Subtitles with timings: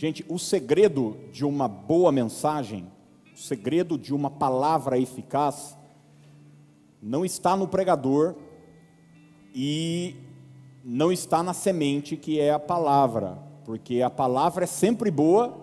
[0.00, 2.90] Gente, o segredo de uma boa mensagem,
[3.34, 5.76] o segredo de uma palavra eficaz,
[7.02, 8.34] não está no pregador
[9.54, 10.16] e
[10.82, 15.54] não está na semente que é a palavra, porque a palavra é sempre boa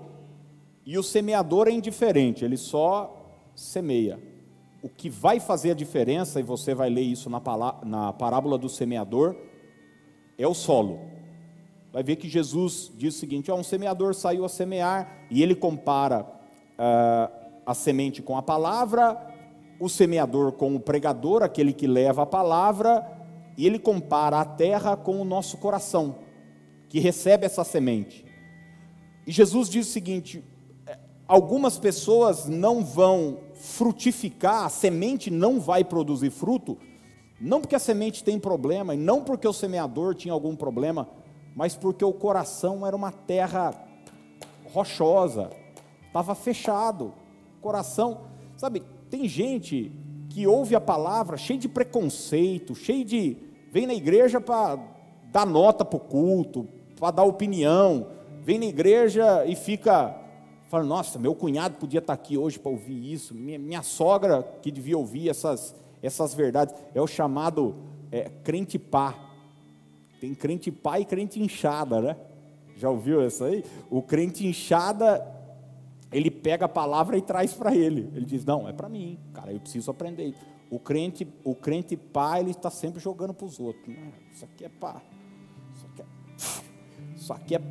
[0.86, 4.20] e o semeador é indiferente, ele só semeia.
[4.84, 9.36] O que vai fazer a diferença, e você vai ler isso na, parábola do semeador,
[10.38, 11.17] é o solo
[11.92, 15.56] vai ver que Jesus diz o seguinte: ó, um semeador saiu a semear, e ele
[15.56, 19.18] compara uh, a semente com a palavra,
[19.80, 23.06] o semeador com o pregador, aquele que leva a palavra,
[23.58, 26.16] e ele compara a terra com o nosso coração,
[26.90, 28.26] que recebe essa semente.
[29.26, 30.44] E Jesus diz o seguinte:
[30.86, 36.78] é, algumas pessoas não vão frutificar, a semente não vai produzir fruto,
[37.40, 41.08] não porque a semente tem problema, e não porque o semeador tinha algum problema,
[41.58, 43.74] mas porque o coração era uma terra
[44.72, 45.50] rochosa,
[46.06, 47.12] estava fechado.
[47.60, 48.20] Coração,
[48.56, 49.92] sabe, tem gente
[50.30, 53.38] que ouve a palavra cheio de preconceito, cheio de.
[53.72, 54.78] vem na igreja para
[55.32, 58.06] dar nota para o culto, para dar opinião,
[58.44, 60.16] vem na igreja e fica
[60.68, 64.44] falando: nossa, meu cunhado podia estar tá aqui hoje para ouvir isso, minha, minha, sogra
[64.62, 66.76] que devia ouvir essas, essas verdades.
[66.94, 67.76] É o chamado
[68.12, 69.27] é, crente pá.
[70.20, 72.18] Tem crente pai e crente inchada, né?
[72.78, 73.64] Já ouviu isso aí?
[73.90, 75.26] O crente inchada,
[76.12, 78.10] ele pega a palavra e traz para ele.
[78.16, 80.34] Ele diz: Não, é para mim, cara, eu preciso aprender.
[80.70, 83.88] O crente, o crente pai, ele está sempre jogando para os outros.
[83.88, 84.12] Né?
[84.34, 85.02] Isso aqui é para.
[85.76, 87.62] Isso aqui é, isso aqui é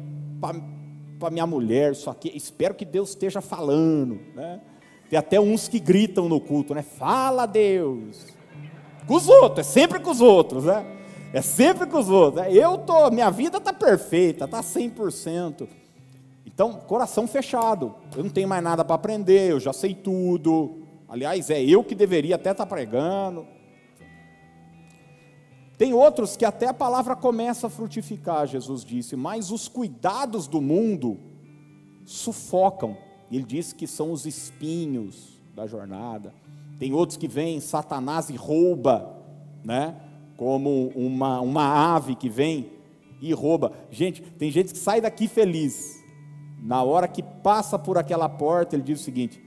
[1.18, 1.92] para minha mulher.
[1.92, 4.18] Isso aqui, espero que Deus esteja falando.
[4.34, 4.60] Né?
[5.08, 6.82] Tem até uns que gritam no culto, né?
[6.82, 8.26] Fala Deus.
[9.06, 10.84] Com os outros, é sempre com os outros, né?
[11.32, 12.46] É sempre com os outros.
[12.46, 15.68] É, eu tô, minha vida está perfeita, está 100%.
[16.44, 17.94] Então, coração fechado.
[18.16, 20.82] Eu não tenho mais nada para aprender, eu já sei tudo.
[21.08, 23.46] Aliás, é eu que deveria até estar tá pregando.
[25.76, 30.62] Tem outros que até a palavra começa a frutificar, Jesus disse, mas os cuidados do
[30.62, 31.18] mundo
[32.06, 32.96] sufocam.
[33.30, 36.32] Ele diz que são os espinhos da jornada.
[36.78, 39.22] Tem outros que vêm, Satanás e rouba,
[39.62, 39.94] né?
[40.36, 42.70] Como uma, uma ave que vem
[43.20, 43.72] e rouba.
[43.90, 46.04] Gente, tem gente que sai daqui feliz.
[46.62, 49.42] Na hora que passa por aquela porta, ele diz o seguinte: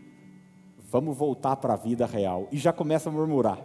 [0.90, 2.48] vamos voltar para a vida real.
[2.52, 3.60] E já começa a murmurar.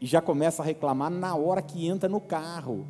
[0.00, 2.86] E já começa a reclamar na hora que entra no carro.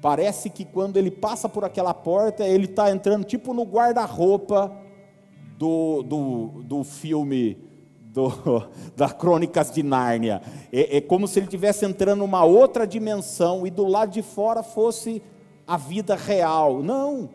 [0.00, 4.70] Parece que quando ele passa por aquela porta, ele está entrando tipo no guarda-roupa
[5.56, 7.56] do, do, do filme
[8.14, 8.30] do,
[8.96, 10.40] da Crônicas de Nárnia.
[10.72, 14.62] É, é como se ele estivesse entrando numa outra dimensão e do lado de fora
[14.62, 15.20] fosse
[15.66, 16.82] a vida real.
[16.82, 17.28] Não.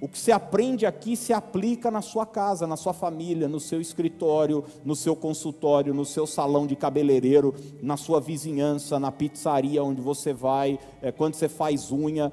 [0.00, 3.80] O que se aprende aqui se aplica na sua casa, na sua família, no seu
[3.80, 10.02] escritório, no seu consultório, no seu salão de cabeleireiro, na sua vizinhança, na pizzaria onde
[10.02, 12.30] você vai, é, quando você faz unha.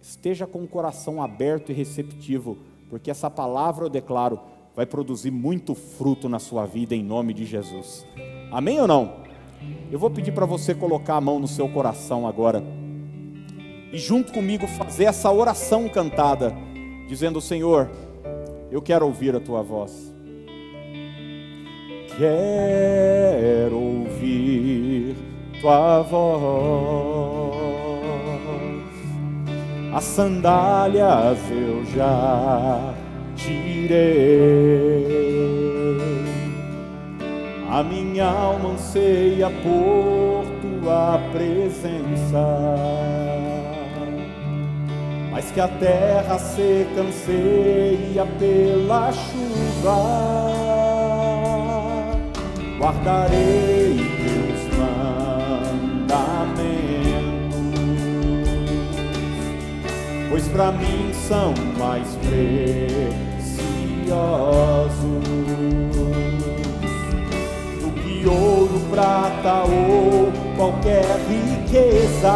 [0.00, 2.56] Esteja com o coração aberto e receptivo,
[2.88, 4.40] porque essa palavra eu declaro
[4.74, 8.06] vai produzir muito fruto na sua vida em nome de Jesus.
[8.50, 9.22] Amém ou não?
[9.90, 12.62] Eu vou pedir para você colocar a mão no seu coração agora
[13.92, 16.54] e junto comigo fazer essa oração cantada,
[17.06, 17.90] dizendo: Senhor,
[18.70, 20.12] eu quero ouvir a tua voz.
[22.16, 25.14] Quero ouvir
[25.60, 27.62] tua voz.
[29.94, 32.94] As sandálias eu já
[33.44, 35.12] tirei.
[37.70, 42.46] A minha alma anseia por tua presença,
[45.30, 50.52] mas que a terra seca anseia pela chuva.
[52.78, 56.18] Guardarei teus mandamentos,
[60.30, 62.16] pois para mim são mais
[64.12, 64.92] preciosos
[67.80, 72.32] do que ouro, prata ou qualquer riqueza.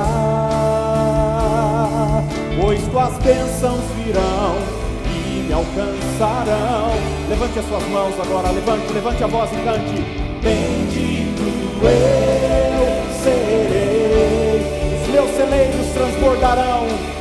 [2.61, 4.57] Pois tuas bênçãos virão
[5.05, 6.93] e me alcançarão.
[7.29, 10.27] Levante as suas mãos agora, levante, levante a voz e cante.
[10.43, 11.43] Bendito
[11.83, 14.63] eu serei,
[15.03, 17.16] os meus celeiros transbordarão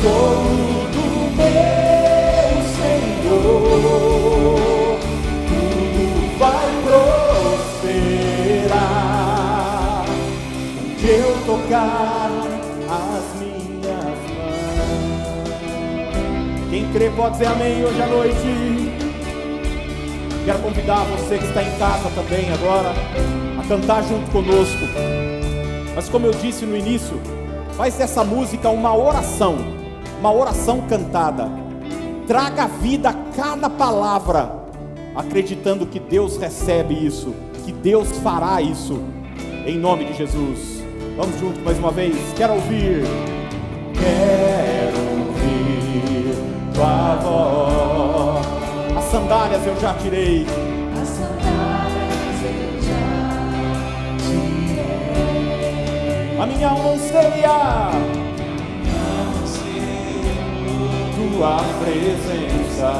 [0.00, 1.06] consolo do
[1.36, 3.38] meu Senhor,
[5.48, 6.68] tudo vai
[8.62, 8.86] prosperar.
[10.98, 12.30] Que eu tocar
[12.88, 15.50] as minhas mãos.
[16.70, 18.90] Quem crê pode dizer amém hoje à noite.
[20.44, 22.94] Quero convidar você que está em casa também agora
[23.58, 24.86] a cantar junto conosco.
[25.94, 27.20] Mas como eu disse no início,
[27.76, 29.79] faz dessa música uma oração
[30.20, 31.50] uma oração cantada.
[32.26, 34.52] Traga vida a cada palavra,
[35.16, 37.34] acreditando que Deus recebe isso,
[37.64, 39.02] que Deus fará isso,
[39.66, 40.84] em nome de Jesus.
[41.16, 42.14] Vamos junto mais uma vez.
[42.36, 43.02] Quero ouvir.
[43.94, 46.36] Quero ouvir
[46.74, 48.46] tua voz.
[48.96, 50.46] As sandálias eu já tirei.
[51.00, 53.26] As sandálias eu já
[54.28, 54.80] tirei.
[56.40, 58.19] A minha alma anseia
[61.40, 62.92] tua presença.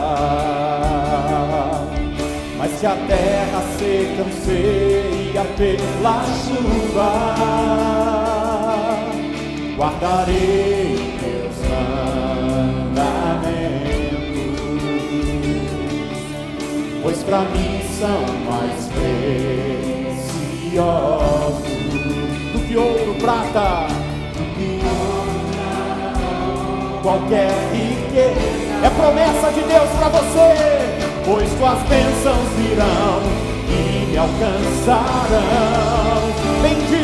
[2.56, 7.10] Mas se a terra seca anseia pela chuva,
[9.76, 11.58] guardarei teus
[12.88, 13.20] mandamentos,
[17.02, 18.88] pois para mim são mais
[20.64, 20.88] preciosos
[22.54, 23.99] do que ouro, prata,
[27.02, 28.60] qualquer riqueza.
[28.82, 30.54] É promessa de Deus para você,
[31.24, 33.22] pois tuas bênçãos virão
[33.68, 35.00] e me alcançarão.
[36.62, 36.99] Bendito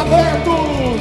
[0.00, 1.00] abertos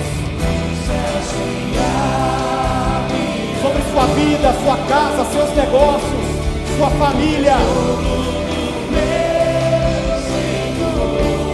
[3.62, 6.26] sobre sua vida, sua casa, seus negócios,
[6.78, 7.56] sua família.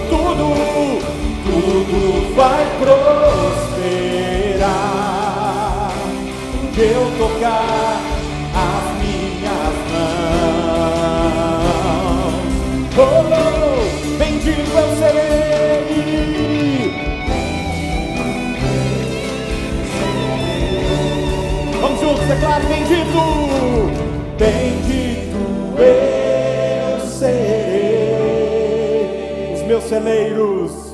[0.09, 0.55] Tudo,
[1.43, 3.85] tudo vai prosperar.
[6.63, 7.94] onde Eu tocar
[22.05, 23.17] Juntos, declare bendito.
[24.37, 25.37] Bendito
[25.79, 28.25] eu serei.
[29.55, 30.84] Os meus celeiros.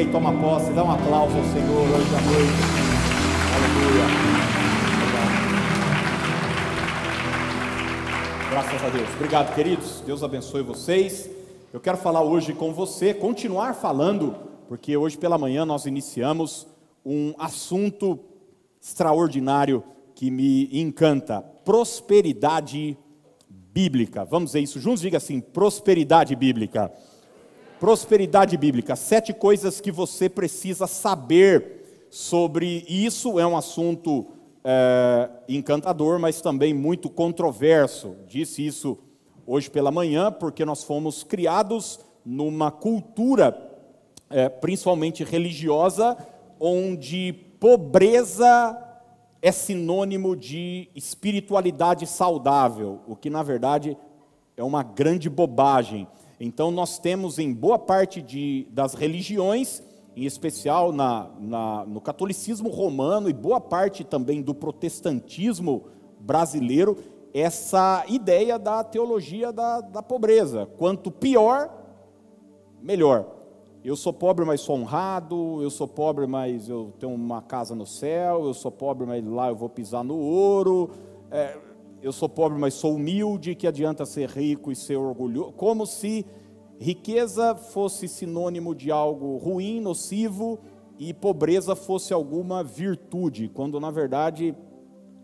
[0.00, 0.04] Mãos.
[0.04, 2.52] Quem crê e toma posse, dá um aplauso ao Senhor hoje à noite.
[3.56, 4.06] Aleluia.
[8.50, 9.08] Graças a Deus.
[9.16, 10.02] Obrigado, queridos.
[10.06, 11.28] Deus abençoe vocês.
[11.72, 14.34] Eu quero falar hoje com você, continuar falando,
[14.68, 16.66] porque hoje pela manhã nós iniciamos
[17.04, 18.18] um assunto
[18.80, 22.96] extraordinário que me encanta: prosperidade
[23.48, 24.24] bíblica.
[24.24, 25.02] Vamos ver isso juntos?
[25.02, 26.90] Diga assim: prosperidade bíblica.
[27.80, 28.94] Prosperidade bíblica.
[28.94, 33.40] Sete coisas que você precisa saber sobre isso.
[33.40, 34.26] É um assunto
[34.62, 38.16] é, encantador, mas também muito controverso.
[38.28, 38.98] Disse isso
[39.46, 43.56] hoje pela manhã, porque nós fomos criados numa cultura,
[44.28, 46.18] é, principalmente religiosa,
[46.60, 48.76] onde pobreza
[49.40, 53.96] é sinônimo de espiritualidade saudável, o que na verdade
[54.54, 56.06] é uma grande bobagem.
[56.40, 59.82] Então, nós temos em boa parte de, das religiões,
[60.16, 65.84] em especial na, na, no catolicismo romano e boa parte também do protestantismo
[66.18, 66.96] brasileiro,
[67.34, 70.66] essa ideia da teologia da, da pobreza.
[70.78, 71.70] Quanto pior,
[72.82, 73.26] melhor.
[73.84, 75.62] Eu sou pobre, mas sou honrado.
[75.62, 78.44] Eu sou pobre, mas eu tenho uma casa no céu.
[78.44, 80.90] Eu sou pobre, mas lá eu vou pisar no ouro.
[81.30, 81.56] É,
[82.02, 83.54] eu sou pobre, mas sou humilde.
[83.54, 85.52] Que adianta ser rico e ser orgulhoso?
[85.52, 86.24] Como se
[86.78, 90.58] riqueza fosse sinônimo de algo ruim, nocivo,
[90.98, 94.54] e pobreza fosse alguma virtude, quando na verdade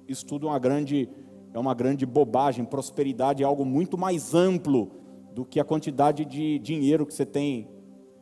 [0.08, 1.08] isso tudo é uma grande,
[1.52, 2.64] é uma grande bobagem.
[2.64, 4.90] Prosperidade é algo muito mais amplo
[5.34, 7.68] do que a quantidade de dinheiro que você tem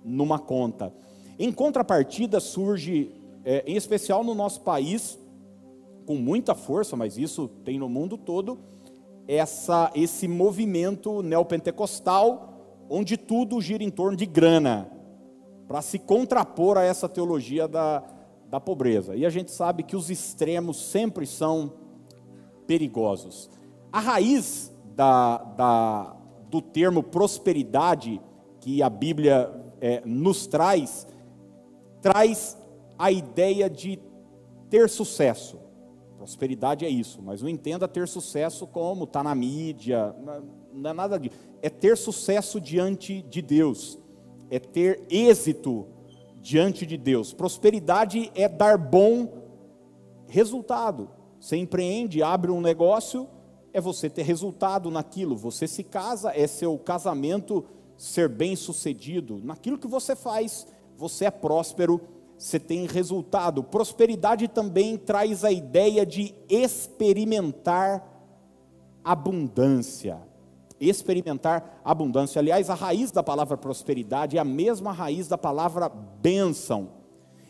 [0.04, 0.92] numa conta.
[1.38, 3.12] Em contrapartida, surge,
[3.44, 5.18] é, em especial no nosso país,
[6.06, 8.58] com muita força, mas isso tem no mundo todo,
[9.26, 14.90] essa, esse movimento neopentecostal, onde tudo gira em torno de grana,
[15.66, 18.04] para se contrapor a essa teologia da,
[18.50, 19.16] da pobreza.
[19.16, 21.72] E a gente sabe que os extremos sempre são
[22.66, 23.50] perigosos.
[23.90, 26.16] A raiz da, da,
[26.48, 28.20] do termo prosperidade
[28.60, 31.06] que a Bíblia é, nos traz,
[32.00, 32.56] traz
[32.98, 33.98] a ideia de
[34.70, 35.63] ter sucesso.
[36.24, 40.16] Prosperidade é isso, mas não entenda ter sucesso como está na mídia,
[40.72, 41.36] não é nada disso.
[41.60, 43.98] É ter sucesso diante de Deus,
[44.48, 45.86] é ter êxito
[46.40, 47.34] diante de Deus.
[47.34, 49.28] Prosperidade é dar bom
[50.26, 51.10] resultado.
[51.38, 53.28] Você empreende, abre um negócio,
[53.70, 55.36] é você ter resultado naquilo.
[55.36, 57.66] Você se casa, é seu casamento
[57.98, 59.42] ser bem sucedido.
[59.44, 60.66] Naquilo que você faz,
[60.96, 62.00] você é próspero,
[62.38, 63.62] você tem resultado.
[63.62, 68.04] Prosperidade também traz a ideia de experimentar
[69.02, 70.18] abundância.
[70.80, 72.40] Experimentar abundância.
[72.40, 76.88] Aliás, a raiz da palavra prosperidade é a mesma raiz da palavra bênção.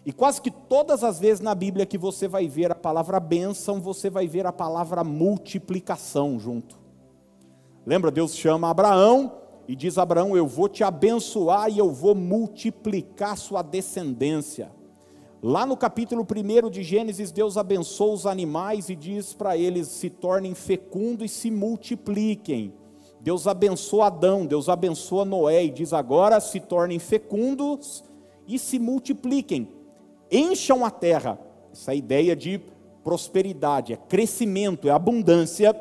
[0.06, 3.80] E quase que todas as vezes na Bíblia que você vai ver a palavra bênção,
[3.80, 6.76] você vai ver a palavra multiplicação junto.
[7.86, 13.36] Lembra, Deus chama Abraão e diz Abraão: Eu vou te abençoar e eu vou multiplicar
[13.36, 14.70] sua descendência.
[15.42, 20.08] Lá no capítulo 1 de Gênesis, Deus abençoa os animais e diz para eles: se
[20.08, 22.72] tornem fecundos e se multipliquem.
[23.20, 28.04] Deus abençoa Adão, Deus abençoa Noé e diz agora: se tornem fecundos
[28.46, 29.68] e se multipliquem,
[30.30, 31.38] encham a terra.
[31.72, 32.60] Essa é ideia de
[33.02, 35.74] prosperidade, é crescimento, é abundância,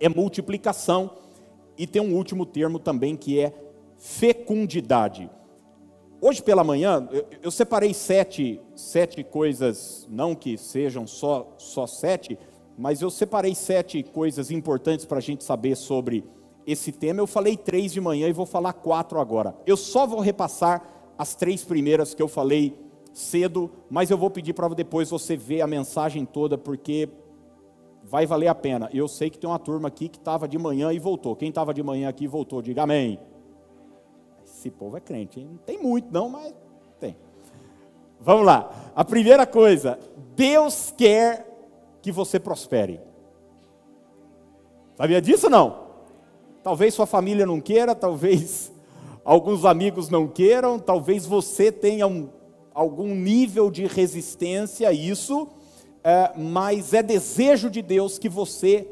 [0.00, 1.21] é multiplicação.
[1.76, 3.52] E tem um último termo também que é
[3.98, 5.30] fecundidade.
[6.20, 12.38] Hoje pela manhã, eu, eu separei sete, sete coisas, não que sejam só, só sete,
[12.78, 16.24] mas eu separei sete coisas importantes para a gente saber sobre
[16.66, 17.20] esse tema.
[17.20, 19.54] Eu falei três de manhã e vou falar quatro agora.
[19.66, 20.82] Eu só vou repassar
[21.18, 22.78] as três primeiras que eu falei
[23.12, 27.08] cedo, mas eu vou pedir para depois você ver a mensagem toda, porque
[28.12, 28.90] vai valer a pena.
[28.92, 31.34] Eu sei que tem uma turma aqui que estava de manhã e voltou.
[31.34, 33.18] Quem estava de manhã aqui voltou, diga amém.
[34.44, 35.48] Esse povo é crente, hein?
[35.50, 36.52] não tem muito não, mas
[37.00, 37.16] tem.
[38.20, 38.70] Vamos lá.
[38.94, 39.98] A primeira coisa,
[40.36, 41.48] Deus quer
[42.02, 43.00] que você prospere.
[44.94, 45.86] Sabia disso ou não?
[46.62, 48.70] Talvez sua família não queira, talvez
[49.24, 52.28] alguns amigos não queiram, talvez você tenha um,
[52.74, 55.48] algum nível de resistência a isso,
[56.04, 58.88] é, mas é desejo de Deus que você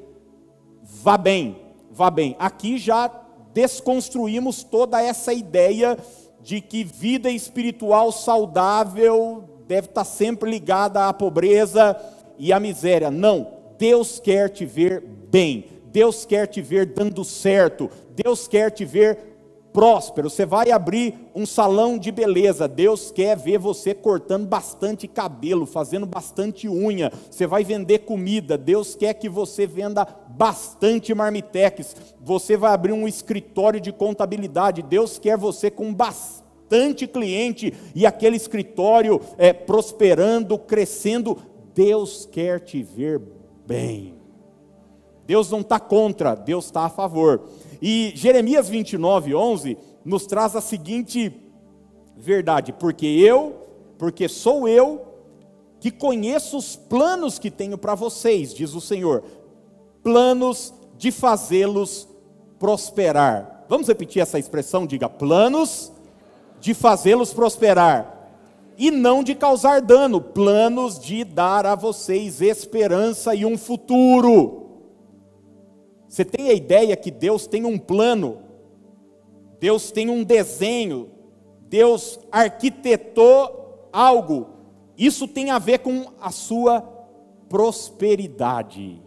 [0.82, 2.36] vá bem, vá bem.
[2.38, 3.10] Aqui já
[3.52, 5.98] desconstruímos toda essa ideia
[6.40, 11.96] de que vida espiritual saudável deve estar sempre ligada à pobreza
[12.38, 13.10] e à miséria.
[13.10, 13.48] Não,
[13.78, 15.80] Deus quer te ver bem.
[15.92, 19.29] Deus quer te ver dando certo, Deus quer te ver
[19.72, 20.28] próspero.
[20.28, 26.06] Você vai abrir um salão de beleza, Deus quer ver você cortando bastante cabelo, fazendo
[26.06, 27.12] bastante unha.
[27.30, 31.96] Você vai vender comida, Deus quer que você venda bastante marmitex.
[32.20, 38.36] Você vai abrir um escritório de contabilidade, Deus quer você com bastante cliente e aquele
[38.36, 41.36] escritório é, prosperando, crescendo.
[41.74, 43.20] Deus quer te ver
[43.66, 44.20] bem.
[45.30, 47.48] Deus não está contra, Deus está a favor.
[47.80, 51.32] E Jeremias 29, 11 nos traz a seguinte
[52.16, 53.66] verdade: porque eu,
[53.98, 55.06] porque sou eu
[55.80, 59.24] que conheço os planos que tenho para vocês, diz o Senhor,
[60.02, 62.06] planos de fazê-los
[62.58, 63.64] prosperar.
[63.68, 64.86] Vamos repetir essa expressão?
[64.86, 65.90] Diga: planos
[66.60, 68.18] de fazê-los prosperar
[68.76, 74.69] e não de causar dano, planos de dar a vocês esperança e um futuro.
[76.10, 78.38] Você tem a ideia que Deus tem um plano,
[79.60, 81.08] Deus tem um desenho,
[81.68, 84.48] Deus arquitetou algo.
[84.98, 86.80] Isso tem a ver com a sua
[87.48, 89.00] prosperidade.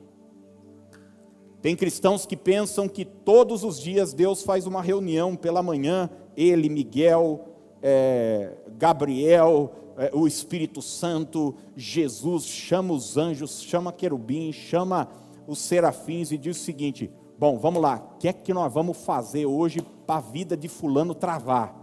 [1.61, 6.69] Tem cristãos que pensam que todos os dias Deus faz uma reunião pela manhã, ele,
[6.69, 7.49] Miguel,
[7.81, 15.09] é, Gabriel, é, o Espírito Santo, Jesus, chama os anjos, chama querubim, chama
[15.47, 18.97] os serafins e diz o seguinte: Bom, vamos lá, o que é que nós vamos
[18.97, 21.75] fazer hoje para a vida de Fulano travar?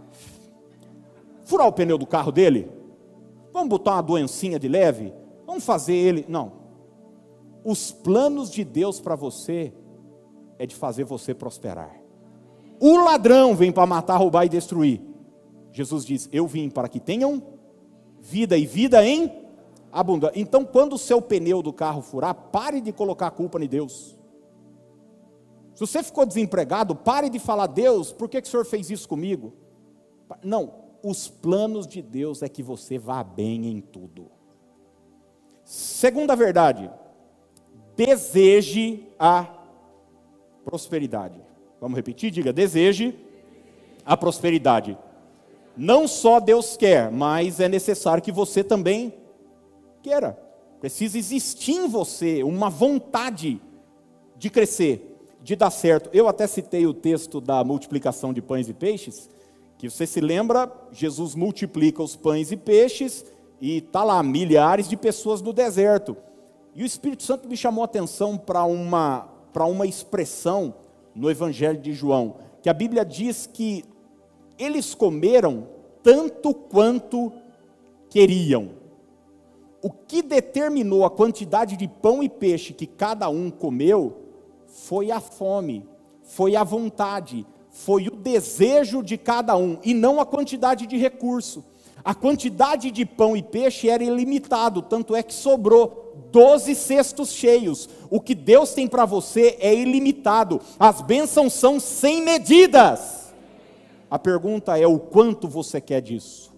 [1.45, 2.69] Furar o pneu do carro dele?
[3.51, 5.13] Vamos botar uma doencinha de leve?
[5.45, 6.25] Vamos fazer ele.
[6.27, 6.53] Não.
[7.63, 9.73] Os planos de Deus para você
[10.57, 12.01] é de fazer você prosperar.
[12.79, 15.01] O ladrão vem para matar, roubar e destruir.
[15.71, 17.43] Jesus diz: Eu vim para que tenham
[18.19, 19.40] vida e vida em
[19.91, 20.39] abundância.
[20.39, 24.15] Então, quando o seu pneu do carro furar, pare de colocar a culpa em Deus.
[25.75, 29.07] Se você ficou desempregado, pare de falar, Deus, por que, que o Senhor fez isso
[29.07, 29.53] comigo?
[30.43, 34.29] Não, os planos de Deus é que você vá bem em tudo.
[35.63, 36.89] Segunda verdade,
[37.95, 39.47] deseje a
[40.63, 41.41] prosperidade.
[41.79, 42.29] Vamos repetir?
[42.31, 43.17] Diga, deseje
[44.05, 44.97] a prosperidade.
[45.75, 49.20] Não só Deus quer, mas é necessário que você também
[50.01, 50.37] queira.
[50.79, 53.61] Precisa existir em você uma vontade
[54.35, 56.09] de crescer, de dar certo.
[56.11, 59.29] Eu até citei o texto da multiplicação de pães e peixes,
[59.77, 63.25] que você se lembra, Jesus multiplica os pães e peixes
[63.59, 66.17] e está lá milhares de pessoas no deserto.
[66.73, 70.73] E o Espírito Santo me chamou a atenção para uma, para uma expressão
[71.13, 73.83] no Evangelho de João, que a Bíblia diz que
[74.57, 75.67] eles comeram
[76.01, 77.31] tanto quanto
[78.09, 78.80] queriam.
[79.81, 84.17] O que determinou a quantidade de pão e peixe que cada um comeu
[84.67, 85.85] foi a fome,
[86.21, 91.63] foi a vontade, foi o desejo de cada um, e não a quantidade de recurso.
[92.03, 97.89] A quantidade de pão e peixe era ilimitado, tanto é que sobrou 12 cestos cheios.
[98.09, 100.59] O que Deus tem para você é ilimitado.
[100.79, 103.33] As bênçãos são sem medidas.
[104.09, 106.51] A pergunta é o quanto você quer disso.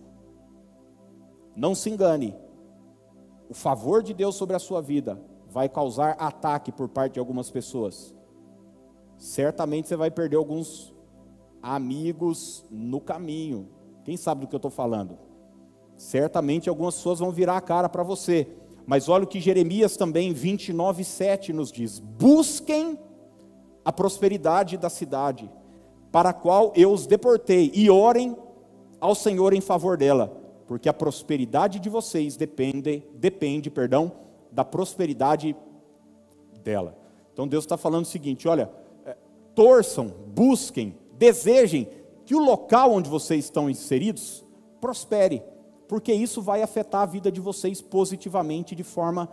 [1.55, 2.42] Não se engane.
[3.53, 7.51] O favor de Deus sobre a sua vida vai causar ataque por parte de algumas
[7.51, 8.11] pessoas.
[9.15, 10.91] Certamente você vai perder alguns
[11.61, 13.69] amigos no caminho.
[14.03, 15.19] Quem sabe do que eu estou falando?
[15.95, 18.47] Certamente algumas pessoas vão virar a cara para você.
[18.87, 22.97] Mas olha o que Jeremias também, 29, 7 nos diz: Busquem
[23.85, 25.47] a prosperidade da cidade,
[26.11, 28.35] para a qual eu os deportei, e orem
[28.99, 30.42] ao Senhor em favor dela,
[30.73, 34.11] porque a prosperidade de vocês depende, depende, perdão,
[34.51, 35.55] da prosperidade
[36.63, 36.97] dela.
[37.31, 38.71] Então Deus está falando o seguinte: olha,
[39.05, 39.15] é,
[39.53, 41.87] torçam, busquem, desejem
[42.25, 44.43] que o local onde vocês estão inseridos
[44.81, 45.43] prospere
[45.87, 49.29] porque isso vai afetar a vida de vocês positivamente, de forma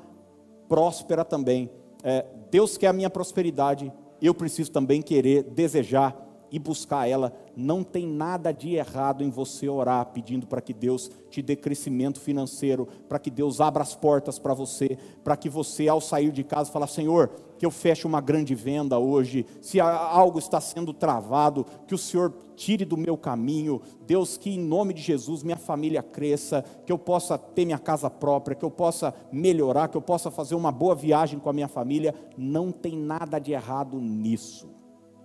[0.69, 1.71] próspera também.
[2.03, 6.15] É, Deus quer a minha prosperidade, eu preciso também querer, desejar
[6.51, 7.33] e buscar ela.
[7.57, 12.21] Não tem nada de errado em você orar pedindo para que Deus te dê crescimento
[12.21, 16.45] financeiro, para que Deus abra as portas para você, para que você, ao sair de
[16.45, 21.67] casa, fale: Senhor, que eu feche uma grande venda hoje, se algo está sendo travado,
[21.87, 26.03] que o Senhor tire do meu caminho, Deus, que em nome de Jesus minha família
[26.03, 30.31] cresça, que eu possa ter minha casa própria, que eu possa melhorar, que eu possa
[30.31, 34.69] fazer uma boa viagem com a minha família, não tem nada de errado nisso,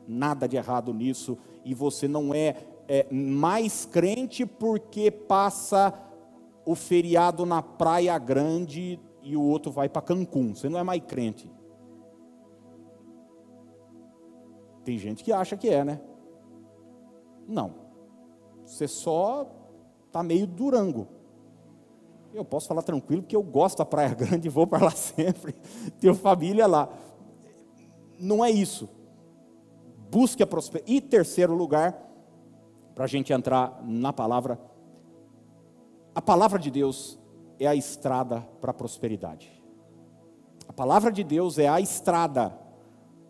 [0.07, 2.55] nada de errado nisso, e você não é,
[2.87, 5.93] é mais crente porque passa
[6.65, 11.01] o feriado na Praia Grande e o outro vai para Cancún, você não é mais
[11.05, 11.49] crente.
[14.83, 15.99] Tem gente que acha que é, né?
[17.47, 17.73] Não.
[18.63, 19.49] Você só
[20.05, 21.07] está meio durango.
[22.33, 25.53] Eu posso falar tranquilo porque eu gosto da Praia Grande e vou para lá sempre.
[25.99, 26.89] Tenho família lá.
[28.19, 28.87] Não é isso.
[30.15, 30.93] Busque a prosperidade.
[30.93, 31.93] E terceiro lugar,
[32.95, 34.57] para a gente entrar na palavra,
[36.15, 37.19] a palavra de Deus
[37.59, 39.51] é a estrada para a prosperidade.
[40.69, 42.57] A palavra de Deus é a estrada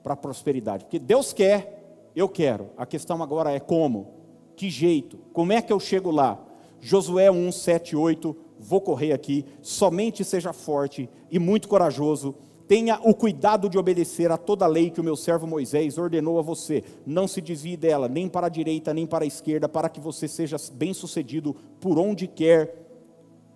[0.04, 0.86] para a prosperidade.
[0.86, 2.70] Porque Deus quer eu quero.
[2.78, 4.14] A questão agora é como?
[4.56, 5.18] Que jeito?
[5.34, 6.40] Como é que eu chego lá?
[6.80, 8.38] Josué 1, 7, 8.
[8.60, 9.44] Vou correr aqui.
[9.60, 12.36] Somente seja forte e muito corajoso.
[12.68, 16.40] Tenha o cuidado de obedecer a toda a lei que o meu servo Moisés ordenou
[16.40, 16.84] a você.
[17.06, 20.28] Não se desvie dela, nem para a direita, nem para a esquerda, para que você
[20.28, 22.86] seja bem-sucedido por onde quer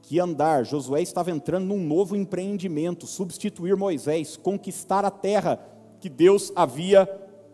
[0.04, 0.64] que andar.
[0.64, 5.60] Josué estava entrando num novo empreendimento, substituir Moisés, conquistar a terra
[6.00, 7.06] que Deus havia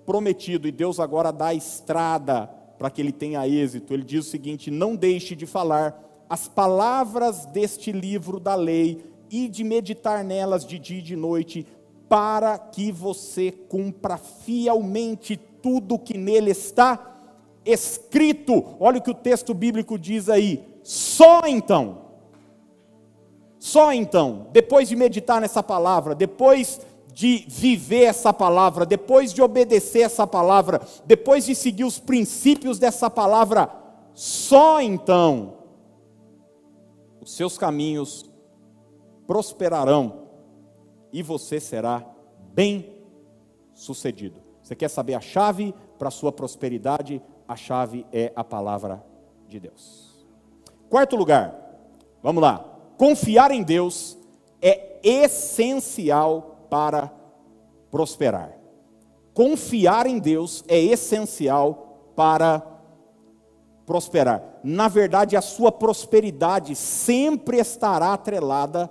[0.05, 3.93] prometido, e Deus agora dá a estrada para que ele tenha êxito.
[3.93, 9.49] Ele diz o seguinte: não deixe de falar as palavras deste livro da lei e
[9.49, 11.67] de meditar nelas de dia e de noite,
[12.07, 17.17] para que você cumpra fielmente tudo que nele está
[17.65, 18.63] escrito.
[18.79, 20.63] Olha o que o texto bíblico diz aí.
[20.83, 21.97] Só então,
[23.59, 26.79] só então, depois de meditar nessa palavra, depois
[27.11, 33.09] de viver essa palavra, depois de obedecer essa palavra, depois de seguir os princípios dessa
[33.09, 33.69] palavra,
[34.13, 35.55] só então
[37.19, 38.33] os seus caminhos
[39.27, 40.25] prosperarão
[41.11, 42.05] e você será
[42.53, 43.01] bem
[43.73, 44.41] sucedido.
[44.61, 47.21] Você quer saber a chave para a sua prosperidade?
[47.47, 49.05] A chave é a palavra
[49.47, 50.25] de Deus.
[50.89, 51.53] Quarto lugar,
[52.23, 52.65] vamos lá.
[52.97, 54.17] Confiar em Deus
[54.61, 57.11] é essencial para
[57.91, 58.57] prosperar.
[59.33, 62.65] Confiar em Deus é essencial para
[63.85, 64.59] prosperar.
[64.63, 68.89] Na verdade, a sua prosperidade sempre estará atrelada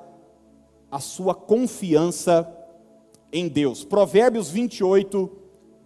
[0.94, 2.48] à sua confiança
[3.32, 3.82] em Deus.
[3.82, 5.28] Provérbios 28,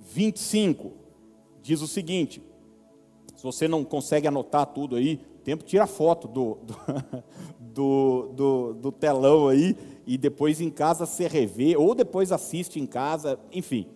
[0.03, 0.93] 25
[1.63, 2.43] diz o seguinte:
[3.35, 6.59] se você não consegue anotar tudo aí, tempo tira foto do,
[7.59, 9.75] do, do, do, telão aí
[10.07, 13.87] e depois em casa você revê, ou depois assiste em casa, enfim.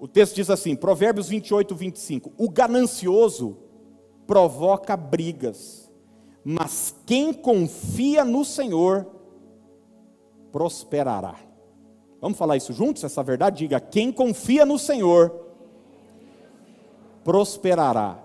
[0.00, 3.58] O texto diz assim, Provérbios 28, 25: O ganancioso
[4.26, 5.88] provoca brigas,
[6.44, 9.14] mas quem confia no Senhor
[10.56, 11.34] prosperará.
[12.18, 13.58] Vamos falar isso juntos, essa verdade?
[13.58, 15.30] Diga: quem confia no Senhor
[17.22, 18.24] prosperará.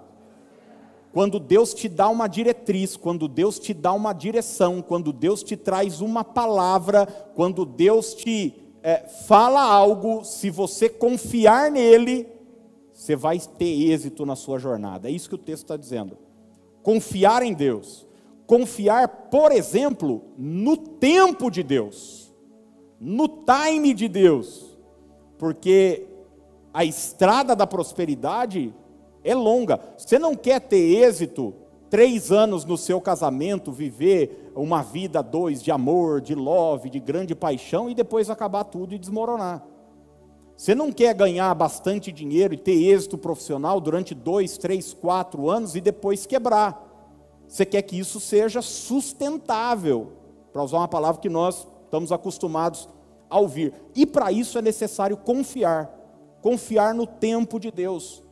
[1.11, 5.57] Quando Deus te dá uma diretriz, quando Deus te dá uma direção, quando Deus te
[5.57, 12.29] traz uma palavra, quando Deus te é, fala algo, se você confiar nele,
[12.93, 15.09] você vai ter êxito na sua jornada.
[15.09, 16.17] É isso que o texto está dizendo.
[16.81, 18.07] Confiar em Deus.
[18.47, 22.20] Confiar, por exemplo, no tempo de Deus,
[23.03, 24.77] no time de Deus,
[25.39, 26.05] porque
[26.71, 28.71] a estrada da prosperidade
[29.23, 29.79] é longa.
[29.97, 31.55] Você não quer ter êxito
[31.89, 37.33] três anos no seu casamento, viver uma vida dois de amor, de love, de grande
[37.33, 39.65] paixão e depois acabar tudo e desmoronar.
[40.55, 45.75] Você não quer ganhar bastante dinheiro e ter êxito profissional durante dois, três, quatro anos
[45.75, 46.87] e depois quebrar.
[47.47, 50.11] Você quer que isso seja sustentável,
[50.53, 52.87] para usar uma palavra que nós estamos acostumados
[53.29, 53.73] a ouvir.
[53.93, 55.91] E para isso é necessário confiar,
[56.41, 58.23] confiar no tempo de Deus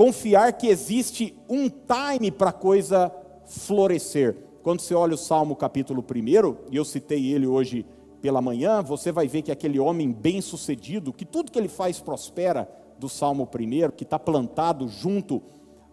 [0.00, 3.12] confiar que existe um time para a coisa
[3.44, 4.34] florescer.
[4.62, 7.84] Quando você olha o Salmo capítulo 1, e eu citei ele hoje
[8.22, 12.66] pela manhã, você vai ver que aquele homem bem-sucedido, que tudo que ele faz prospera,
[12.98, 15.42] do Salmo 1, que está plantado junto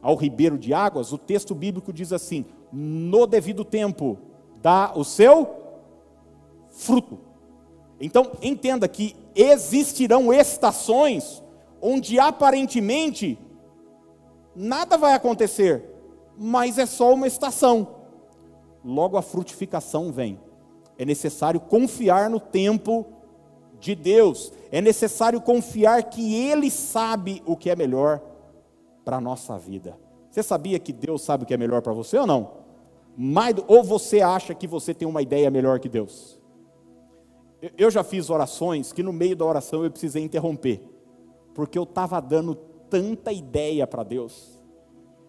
[0.02, 4.18] ao ribeiro de águas, o texto bíblico diz assim: no devido tempo
[4.62, 5.67] dá o seu
[6.78, 7.20] fruto.
[8.00, 11.44] Então, entenda que existirão estações
[11.82, 13.38] onde aparentemente
[14.56, 15.84] nada vai acontecer,
[16.38, 17.96] mas é só uma estação.
[18.86, 20.40] Logo a frutificação vem.
[20.98, 23.06] É necessário confiar no tempo
[23.80, 24.54] de Deus.
[24.72, 28.22] É necessário confiar que Ele sabe o que é melhor
[29.04, 29.98] para a nossa vida.
[30.30, 32.52] Você sabia que Deus sabe o que é melhor para você ou não?
[33.68, 36.37] Ou você acha que você tem uma ideia melhor que Deus?
[37.78, 40.82] Eu já fiz orações que no meio da oração eu precisei interromper,
[41.56, 42.56] porque eu estava dando
[42.90, 44.60] tanta ideia para Deus.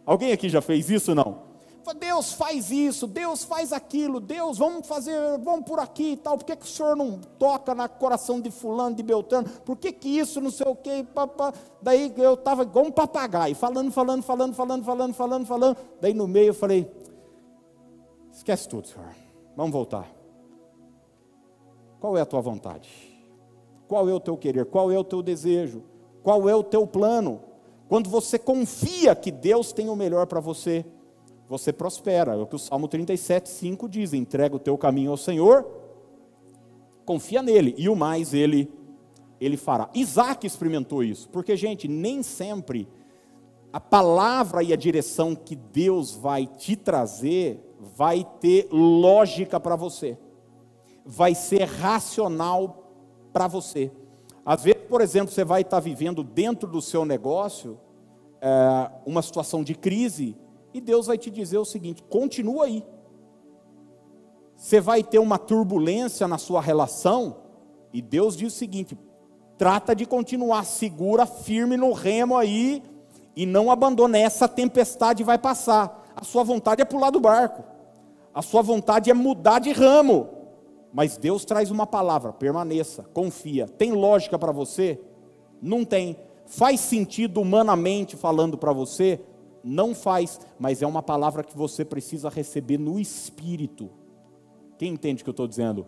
[0.04, 1.48] Alguém aqui já fez isso não?
[1.94, 6.44] Deus faz isso, Deus faz aquilo, Deus, vamos fazer, vamos por aqui e tal, por
[6.44, 10.18] que, que o senhor não toca no coração de fulano, de Beltrano, por que, que
[10.18, 11.52] isso, não sei o papá.
[11.80, 16.28] daí eu estava igual um papagaio, falando, falando, falando, falando, falando, falando, falando, daí no
[16.28, 16.90] meio eu falei,
[18.32, 19.08] esquece tudo, senhor,
[19.56, 20.10] vamos voltar,
[22.00, 22.88] qual é a tua vontade?
[23.86, 24.66] Qual é o teu querer?
[24.66, 25.82] Qual é o teu desejo?
[26.22, 27.40] Qual é o teu plano?
[27.88, 30.84] Quando você confia que Deus tem o melhor para você,
[31.48, 32.34] você prospera.
[32.34, 35.66] É o que o Salmo 37, 5 diz: entrega o teu caminho ao Senhor,
[37.04, 38.70] confia nele, e o mais ele,
[39.40, 39.88] ele fará.
[39.94, 42.86] Isaac experimentou isso, porque, gente, nem sempre
[43.72, 47.64] a palavra e a direção que Deus vai te trazer
[47.96, 50.18] vai ter lógica para você,
[51.10, 52.92] vai ser racional
[53.32, 53.90] para você.
[54.44, 57.80] Às vezes, por exemplo, você vai estar vivendo dentro do seu negócio
[58.42, 60.36] é, uma situação de crise
[60.74, 62.84] e Deus vai te dizer o seguinte: continua aí.
[64.54, 67.36] Você vai ter uma turbulência na sua relação
[67.90, 68.98] e Deus diz o seguinte:
[69.56, 72.82] trata de continuar, segura firme no remo aí
[73.34, 74.18] e não abandone.
[74.18, 76.12] Essa tempestade vai passar.
[76.14, 77.64] A sua vontade é pular do barco.
[78.34, 80.37] A sua vontade é mudar de ramo.
[80.92, 83.66] Mas Deus traz uma palavra, permaneça, confia.
[83.66, 85.00] Tem lógica para você?
[85.60, 86.16] Não tem.
[86.46, 89.20] Faz sentido humanamente falando para você?
[89.62, 93.90] Não faz, mas é uma palavra que você precisa receber no espírito.
[94.78, 95.86] Quem entende o que eu estou dizendo?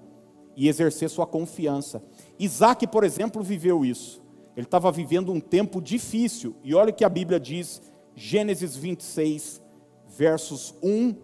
[0.56, 2.02] E exercer sua confiança.
[2.38, 4.20] Isaac, por exemplo, viveu isso.
[4.56, 6.56] Ele estava vivendo um tempo difícil.
[6.62, 7.80] E olha o que a Bíblia diz,
[8.14, 9.62] Gênesis 26,
[10.08, 11.14] versos 1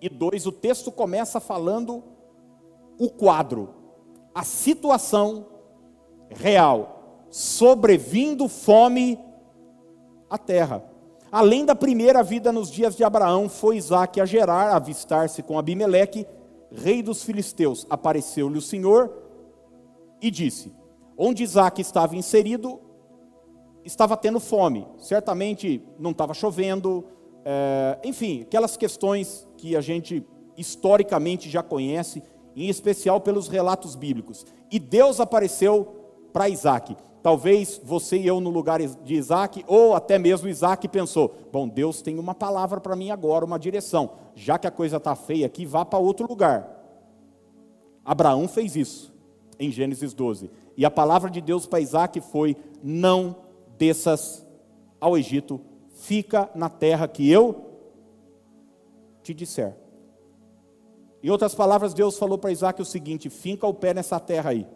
[0.00, 0.46] e 2.
[0.46, 2.02] O texto começa falando
[3.00, 3.74] o quadro.
[4.32, 5.46] a situação
[6.28, 9.18] real, sobrevindo fome
[10.28, 10.84] à terra.
[11.32, 16.26] Além da primeira vida nos dias de Abraão, foi Isaac a Gerar, avistar-se com Abimeleque,
[16.70, 17.86] rei dos filisteus.
[17.90, 19.12] Apareceu-lhe o Senhor
[20.22, 20.72] e disse:
[21.18, 22.78] Onde Isaac estava inserido,
[23.84, 24.86] estava tendo fome.
[24.98, 27.04] Certamente não estava chovendo,
[27.44, 30.24] é, enfim, aquelas questões que a gente
[30.56, 32.22] historicamente já conhece,
[32.56, 34.46] em especial pelos relatos bíblicos.
[34.70, 35.86] E Deus apareceu
[36.32, 36.96] para Isaac.
[37.22, 42.00] Talvez você e eu no lugar de Isaac, ou até mesmo Isaac pensou: bom, Deus
[42.00, 44.12] tem uma palavra para mim agora, uma direção.
[44.34, 46.78] Já que a coisa está feia aqui, vá para outro lugar.
[48.04, 49.12] Abraão fez isso
[49.58, 50.50] em Gênesis 12.
[50.76, 53.36] E a palavra de Deus para Isaac foi: não
[53.76, 54.46] desças
[54.98, 55.60] ao Egito,
[55.92, 57.66] fica na terra que eu
[59.22, 59.76] te disser.
[61.22, 64.66] Em outras palavras, Deus falou para Isaac o seguinte: finca o pé nessa terra aí.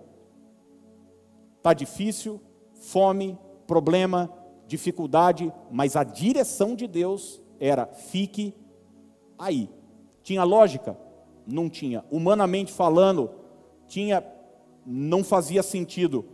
[1.56, 2.40] Está difícil,
[2.74, 4.30] fome, problema,
[4.66, 8.54] dificuldade, mas a direção de Deus era: fique
[9.38, 9.70] aí.
[10.22, 10.98] Tinha lógica?
[11.46, 12.04] Não tinha.
[12.10, 13.30] Humanamente falando,
[13.86, 14.24] tinha,
[14.86, 16.24] não fazia sentido.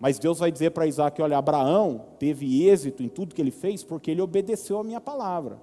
[0.00, 3.82] Mas Deus vai dizer para Isaac: olha, Abraão teve êxito em tudo que ele fez
[3.82, 5.60] porque ele obedeceu a minha palavra.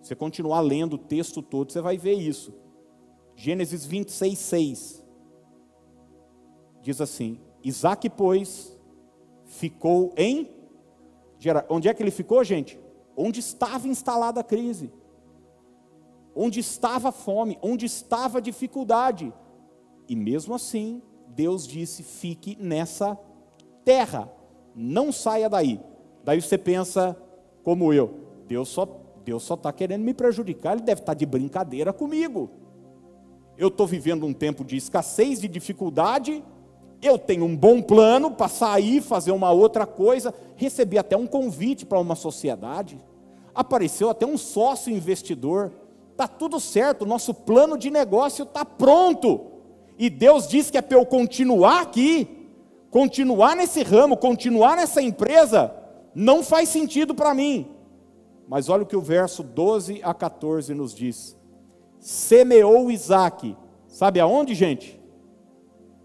[0.00, 2.54] Você continuar lendo o texto todo, você vai ver isso.
[3.38, 5.04] Gênesis 26, 6.
[6.82, 8.76] Diz assim: Isaac, pois,
[9.44, 10.50] ficou em.
[11.68, 12.80] Onde é que ele ficou, gente?
[13.16, 14.92] Onde estava instalada a crise.
[16.34, 19.32] Onde estava a fome, onde estava a dificuldade.
[20.08, 23.16] E mesmo assim, Deus disse: fique nessa
[23.84, 24.28] terra,
[24.74, 25.80] não saia daí.
[26.24, 27.16] Daí você pensa,
[27.62, 28.84] como eu, Deus só
[29.24, 32.50] Deus só está querendo me prejudicar, ele deve estar de brincadeira comigo.
[33.58, 36.44] Eu estou vivendo um tempo de escassez, de dificuldade,
[37.02, 41.84] eu tenho um bom plano para sair, fazer uma outra coisa, recebi até um convite
[41.84, 42.98] para uma sociedade,
[43.52, 45.72] apareceu até um sócio investidor,
[46.12, 49.46] está tudo certo, nosso plano de negócio está pronto,
[49.98, 52.48] e Deus diz que é para eu continuar aqui,
[52.92, 55.74] continuar nesse ramo, continuar nessa empresa,
[56.14, 57.68] não faz sentido para mim.
[58.48, 61.37] Mas olha o que o verso 12 a 14 nos diz.
[61.98, 63.56] Semeou Isaac,
[63.86, 65.00] sabe aonde, gente?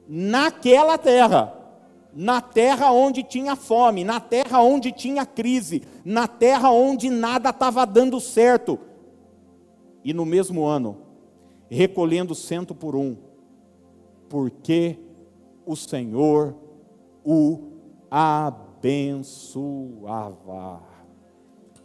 [0.08, 1.54] Naquela terra,
[2.14, 7.86] na terra onde tinha fome, na terra onde tinha crise, na terra onde nada estava
[7.86, 8.78] dando certo.
[10.04, 10.98] E no mesmo ano,
[11.70, 13.16] recolhendo cento por um,
[14.30, 15.00] porque
[15.66, 16.56] o Senhor
[17.24, 17.72] o
[18.12, 19.34] abençoava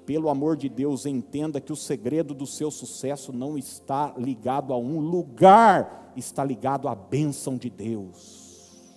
[0.08, 4.78] pelo amor de Deus, entenda que o segredo do seu sucesso não está ligado a
[4.78, 8.88] um lugar, está ligado à bênção de Deus.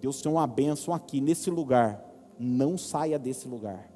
[0.00, 2.02] Deus tem uma bênção aqui, nesse lugar.
[2.38, 3.92] Não saia desse lugar.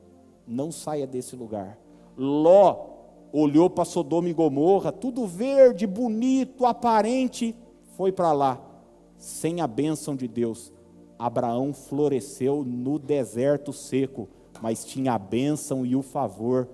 [0.46, 1.78] Não saia desse lugar.
[2.18, 2.90] Ló
[3.32, 7.56] olhou para Sodoma e Gomorra, tudo verde, bonito, aparente,
[7.96, 8.60] foi para lá.
[9.16, 10.70] Sem a bênção de Deus,
[11.18, 14.28] Abraão floresceu no deserto seco
[14.62, 16.68] mas tinha a bênção e o favor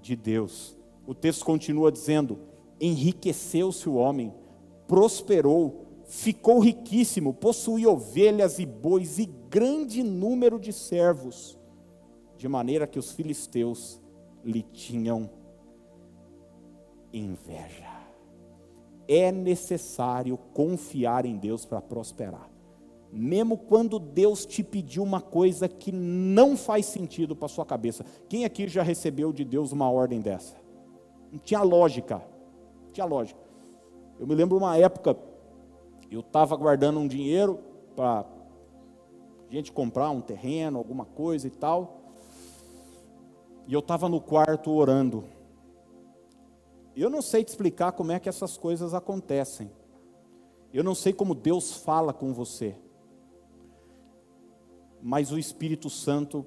[0.00, 0.76] de Deus.
[1.06, 2.38] O texto continua dizendo:
[2.80, 4.32] enriqueceu-se o homem,
[4.86, 11.58] prosperou, ficou riquíssimo, possuía ovelhas e bois e grande número de servos,
[12.36, 14.00] de maneira que os filisteus
[14.44, 15.30] lhe tinham
[17.12, 17.96] inveja.
[19.08, 22.55] É necessário confiar em Deus para prosperar
[23.16, 28.04] mesmo quando Deus te pediu uma coisa que não faz sentido para sua cabeça.
[28.28, 30.56] Quem aqui já recebeu de Deus uma ordem dessa?
[31.32, 32.16] Não tinha lógica.
[32.84, 33.40] Não tinha lógica.
[34.18, 35.16] Eu me lembro uma época,
[36.10, 37.58] eu estava guardando um dinheiro
[37.94, 38.26] para
[39.48, 42.00] gente comprar um terreno, alguma coisa e tal.
[43.66, 45.24] E eu estava no quarto orando.
[46.94, 49.70] Eu não sei te explicar como é que essas coisas acontecem.
[50.72, 52.76] Eu não sei como Deus fala com você
[55.08, 56.44] mas o Espírito Santo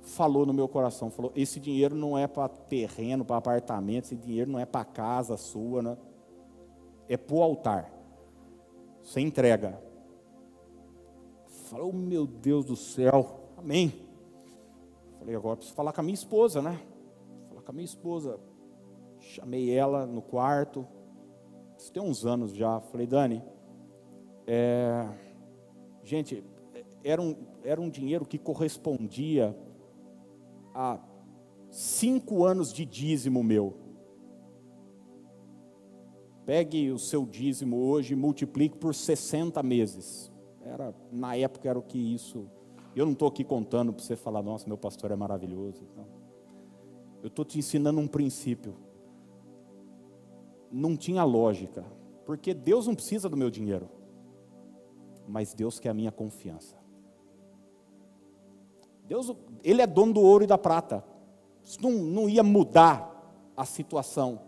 [0.00, 4.50] falou no meu coração, falou: esse dinheiro não é para terreno, para apartamento, esse dinheiro
[4.50, 5.98] não é para casa sua, né?
[7.06, 7.92] é para o altar.
[9.02, 9.78] Você entrega.
[11.68, 13.92] Falou, meu Deus do céu, amém.
[15.18, 16.80] Falei, agora preciso falar com a minha esposa, né?
[17.50, 18.40] Falar com a minha esposa.
[19.20, 20.88] Chamei ela no quarto.
[21.76, 22.80] Isso tem uns anos já.
[22.80, 23.42] Falei, Dani,
[24.46, 25.06] é...
[26.02, 26.42] gente,
[27.04, 29.56] era um, era um dinheiro que correspondia
[30.74, 31.00] a
[31.70, 33.74] cinco anos de dízimo meu.
[36.44, 40.32] Pegue o seu dízimo hoje e multiplique por 60 meses.
[40.60, 42.48] Era, na época era o que isso.
[42.94, 45.86] Eu não estou aqui contando para você falar, nossa, meu pastor é maravilhoso.
[45.96, 46.06] Não.
[47.22, 48.74] Eu estou te ensinando um princípio.
[50.70, 51.84] Não tinha lógica,
[52.26, 53.88] porque Deus não precisa do meu dinheiro,
[55.28, 56.81] mas Deus quer a minha confiança.
[59.06, 61.04] Deus, Ele é dono do ouro e da prata.
[61.64, 63.10] Isso não, não ia mudar
[63.56, 64.40] a situação.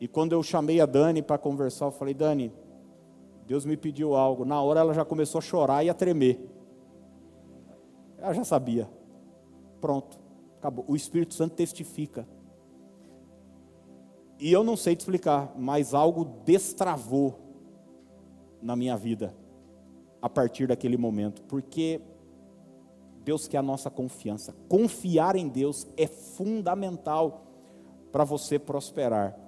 [0.00, 2.52] E quando eu chamei a Dani para conversar, eu falei, Dani,
[3.46, 4.44] Deus me pediu algo.
[4.44, 6.40] Na hora ela já começou a chorar e a tremer.
[8.18, 8.88] Ela já sabia.
[9.80, 10.18] Pronto,
[10.58, 10.84] acabou.
[10.88, 12.26] O Espírito Santo testifica.
[14.38, 17.38] E eu não sei te explicar, mas algo destravou
[18.60, 19.34] na minha vida
[20.20, 22.00] a partir daquele momento, porque
[23.24, 24.54] Deus quer a nossa confiança.
[24.68, 27.46] Confiar em Deus é fundamental
[28.10, 29.38] para você prosperar.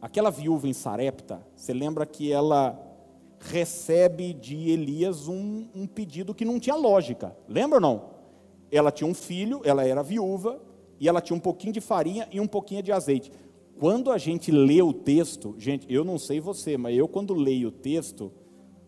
[0.00, 2.78] Aquela viúva em Sarepta, você lembra que ela
[3.40, 7.36] recebe de Elias um, um, pedido que não tinha lógica.
[7.48, 8.10] Lembra ou não?
[8.70, 10.60] Ela tinha um filho, ela era viúva,
[11.00, 13.30] e ela tinha um pouquinho de farinha e um pouquinho de azeite.
[13.78, 17.68] Quando a gente lê o texto, gente, eu não sei você, mas eu quando leio
[17.68, 18.32] o texto,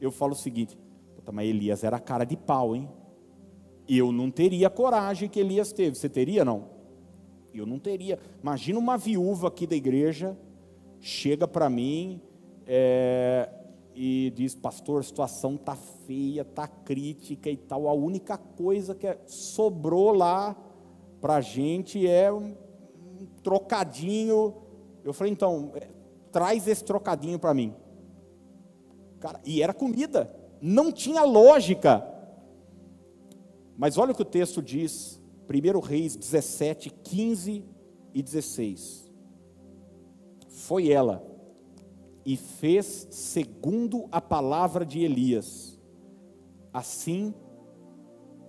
[0.00, 0.76] eu falo o seguinte:
[1.32, 2.88] mas Elias era cara de pau, hein?
[3.92, 5.96] Eu não teria a coragem que Elias teve.
[5.96, 6.68] Você teria, não?
[7.52, 8.20] Eu não teria.
[8.40, 10.38] Imagina uma viúva aqui da igreja,
[11.00, 12.20] chega para mim
[12.64, 13.48] é,
[13.92, 17.88] e diz, pastor, a situação tá feia, tá crítica e tal.
[17.88, 20.56] A única coisa que sobrou lá
[21.20, 22.54] para a gente é um,
[23.20, 24.54] um trocadinho.
[25.02, 25.88] Eu falei, então, é,
[26.30, 27.74] traz esse trocadinho para mim.
[29.18, 32.19] Cara, e era comida, não tinha lógica.
[33.80, 37.64] Mas olha o que o texto diz, 1 Reis 17, 15
[38.12, 39.10] e 16.
[40.50, 41.26] Foi ela,
[42.22, 45.80] e fez segundo a palavra de Elias.
[46.74, 47.34] Assim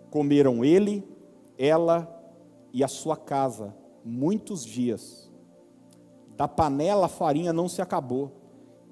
[0.09, 1.01] comeram ele,
[1.57, 2.13] ela
[2.73, 5.31] e a sua casa muitos dias.
[6.35, 8.33] Da panela a farinha não se acabou,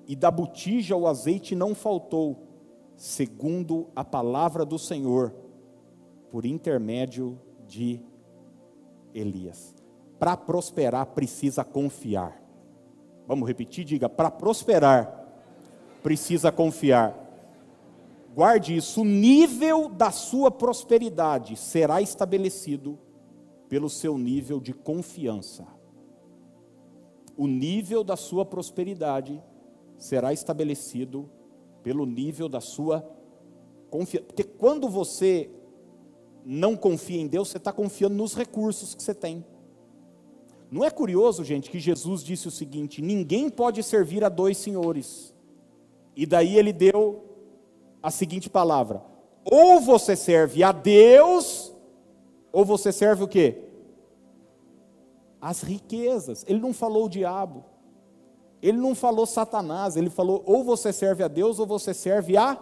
[0.08, 2.48] e da botija o azeite não faltou,
[2.96, 5.49] segundo a palavra do Senhor
[6.32, 8.02] por intermédio de
[9.14, 9.76] Elias.
[10.18, 12.42] Para prosperar, precisa confiar.
[13.28, 13.86] Vamos repetir?
[13.86, 15.28] Diga: para prosperar,
[16.02, 17.16] precisa confiar.
[18.34, 22.98] Guarde isso: o nível da sua prosperidade será estabelecido
[23.68, 25.66] pelo seu nível de confiança.
[27.38, 29.42] O nível da sua prosperidade
[29.98, 31.30] será estabelecido
[31.84, 33.08] pelo nível da sua
[33.90, 34.26] confiança.
[34.26, 35.50] Porque quando você
[36.46, 39.46] não confia em Deus, você está confiando nos recursos que você tem.
[40.72, 45.34] Não é curioso, gente, que Jesus disse o seguinte: ninguém pode servir a dois senhores.
[46.16, 47.24] E daí ele deu
[48.04, 49.02] a seguinte palavra:
[49.44, 51.74] ou você serve a Deus,
[52.52, 53.64] ou você serve o quê?
[55.42, 56.46] As riquezas.
[56.48, 57.66] Ele não falou o diabo.
[58.62, 62.60] Ele não falou Satanás, ele falou ou você serve a Deus ou você serve a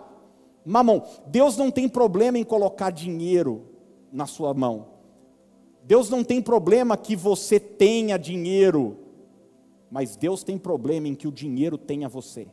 [0.63, 1.03] mamão.
[1.25, 3.66] Deus não tem problema em colocar dinheiro
[4.12, 4.88] na sua mão.
[5.84, 8.98] Deus não tem problema que você tenha dinheiro,
[9.89, 12.48] mas Deus tem problema em que o dinheiro tenha você.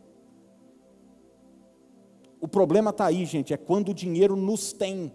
[2.41, 5.13] O problema está aí, gente, é quando o dinheiro nos tem.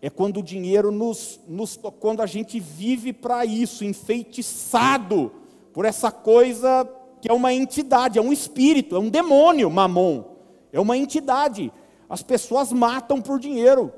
[0.00, 5.32] É quando o dinheiro nos, nos quando a gente vive para isso, enfeitiçado
[5.72, 6.86] por essa coisa
[7.20, 10.24] que é uma entidade, é um espírito, é um demônio, mamon.
[10.70, 11.72] É uma entidade.
[12.06, 13.90] As pessoas matam por dinheiro.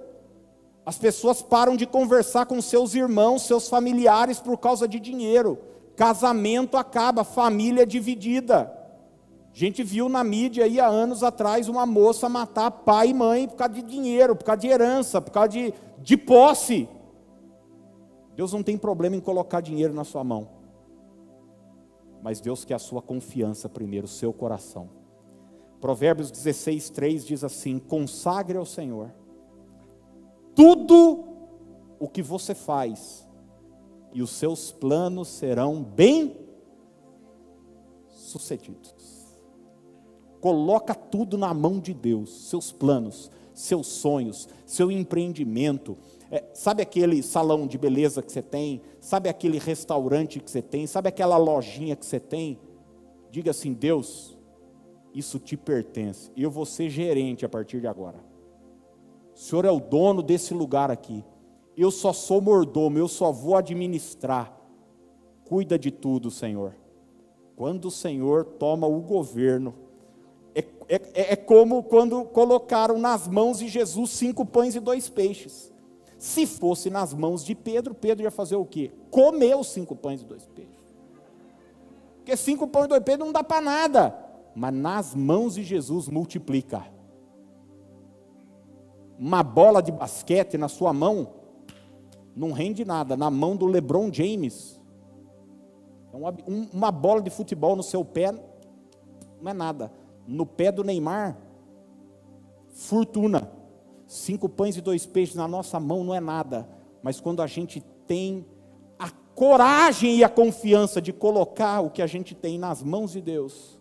[0.87, 5.59] As pessoas param de conversar com seus irmãos, seus familiares por causa de dinheiro.
[5.97, 8.73] Casamento acaba, família dividida.
[9.53, 13.49] A gente viu na mídia aí há anos atrás uma moça matar pai e mãe
[13.49, 16.89] por causa de dinheiro, por causa de herança, por causa de, de posse.
[18.37, 20.49] Deus não tem problema em colocar dinheiro na sua mão.
[22.23, 24.89] Mas Deus quer a sua confiança primeiro, o seu coração.
[25.81, 29.11] Provérbios 16, 3 diz assim: consagre ao Senhor
[30.57, 31.25] tudo
[32.01, 33.29] o que você faz,
[34.13, 36.35] e os seus planos serão bem
[38.09, 38.95] sucedidos.
[40.41, 45.99] Coloca tudo na mão de Deus, seus planos, seus sonhos, seu empreendimento.
[46.31, 48.81] É, sabe aquele salão de beleza que você tem?
[49.01, 50.87] Sabe aquele restaurante que você tem?
[50.87, 52.59] Sabe aquela lojinha que você tem?
[53.31, 54.37] Diga assim: Deus,
[55.13, 56.31] isso te pertence.
[56.37, 58.36] Eu vou ser gerente a partir de agora.
[59.37, 61.23] O Senhor é o dono desse lugar aqui.
[61.77, 64.59] Eu só sou mordomo, eu só vou administrar.
[65.45, 66.75] Cuida de tudo, Senhor.
[67.55, 69.75] Quando o Senhor toma o governo,
[70.55, 75.71] é, é, é como quando colocaram nas mãos de Jesus cinco pães e dois peixes.
[76.19, 78.91] Se fosse nas mãos de Pedro, Pedro ia fazer o quê?
[79.11, 80.75] Comer os cinco pães e dois peixes.
[82.17, 84.19] Porque cinco pães e dois peixes não dá para nada.
[84.55, 86.96] Mas nas mãos de Jesus multiplica.
[89.19, 91.29] Uma bola de basquete na sua mão
[92.35, 93.17] não rende nada.
[93.17, 94.81] Na mão do LeBron James,
[96.13, 98.33] é uma, um, bola de futebol no seu pé
[99.41, 99.93] não é nada.
[100.27, 101.37] No pé do Neymar,
[102.71, 103.51] fortuna.
[104.07, 106.69] Cinco pães e dois peixes na nossa mão não é nada.
[107.03, 108.47] Mas quando a gente tem
[108.99, 113.21] a coragem e a confiança de colocar o que a gente tem nas mãos de
[113.21, 113.79] Deus,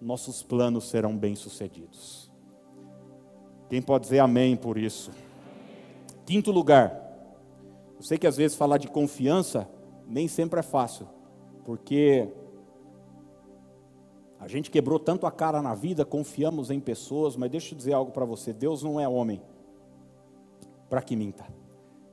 [0.00, 2.27] nossos planos serão bem-sucedidos.
[3.68, 5.10] Quem pode dizer amém por isso?
[6.24, 7.08] Quinto lugar,
[7.96, 9.68] eu sei que às vezes falar de confiança
[10.06, 11.06] nem sempre é fácil,
[11.64, 12.28] porque
[14.38, 17.92] a gente quebrou tanto a cara na vida, confiamos em pessoas, mas deixa eu dizer
[17.92, 19.42] algo para você: Deus não é homem
[20.88, 21.44] para que minta,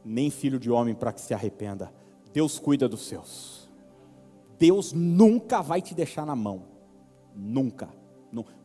[0.04, 1.94] nem filho de homem para que se arrependa.
[2.34, 3.70] Deus cuida dos seus.
[4.58, 6.64] Deus nunca vai te deixar na mão,
[7.34, 7.90] nunca.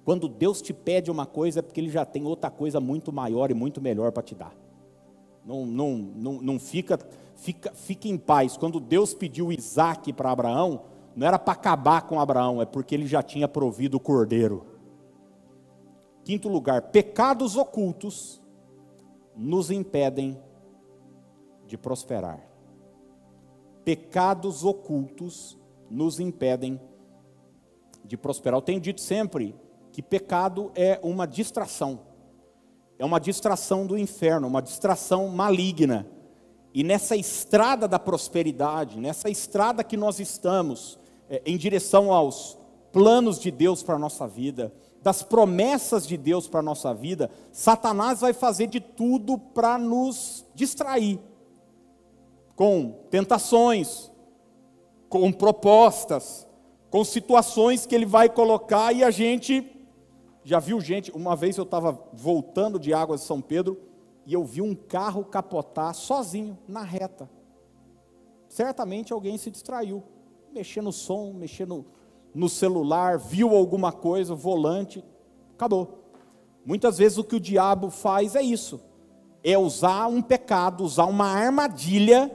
[0.04, 3.50] Quando Deus te pede uma coisa, é porque Ele já tem outra coisa muito maior
[3.50, 4.54] e muito melhor para te dar.
[5.44, 6.98] Não, não, não, não fica,
[7.36, 8.56] fica, fica em paz.
[8.56, 10.82] Quando Deus pediu Isaac para Abraão,
[11.14, 14.66] não era para acabar com Abraão, é porque ele já tinha provido o cordeiro.
[16.24, 18.40] Quinto lugar, pecados ocultos
[19.36, 20.38] nos impedem
[21.66, 22.40] de prosperar.
[23.84, 25.58] Pecados ocultos
[25.90, 26.80] nos impedem
[28.04, 28.58] de prosperar.
[28.58, 29.54] Eu tenho dito sempre
[29.92, 32.00] que pecado é uma distração.
[32.98, 36.06] É uma distração do inferno, uma distração maligna.
[36.72, 40.98] E nessa estrada da prosperidade, nessa estrada que nós estamos,
[41.28, 42.58] é, em direção aos
[42.92, 44.72] planos de Deus para a nossa vida,
[45.02, 50.44] das promessas de Deus para a nossa vida, Satanás vai fazer de tudo para nos
[50.54, 51.18] distrair
[52.54, 54.12] com tentações,
[55.08, 56.46] com propostas,
[56.90, 59.76] com situações que ele vai colocar e a gente
[60.42, 63.78] já viu gente, uma vez eu estava voltando de Águas de São Pedro
[64.26, 67.30] e eu vi um carro capotar sozinho na reta.
[68.48, 70.02] Certamente alguém se distraiu,
[70.52, 71.86] mexendo no som, mexendo
[72.34, 75.04] no celular, viu alguma coisa, volante,
[75.54, 76.04] acabou.
[76.64, 78.80] Muitas vezes o que o diabo faz é isso:
[79.44, 82.30] é usar um pecado, usar uma armadilha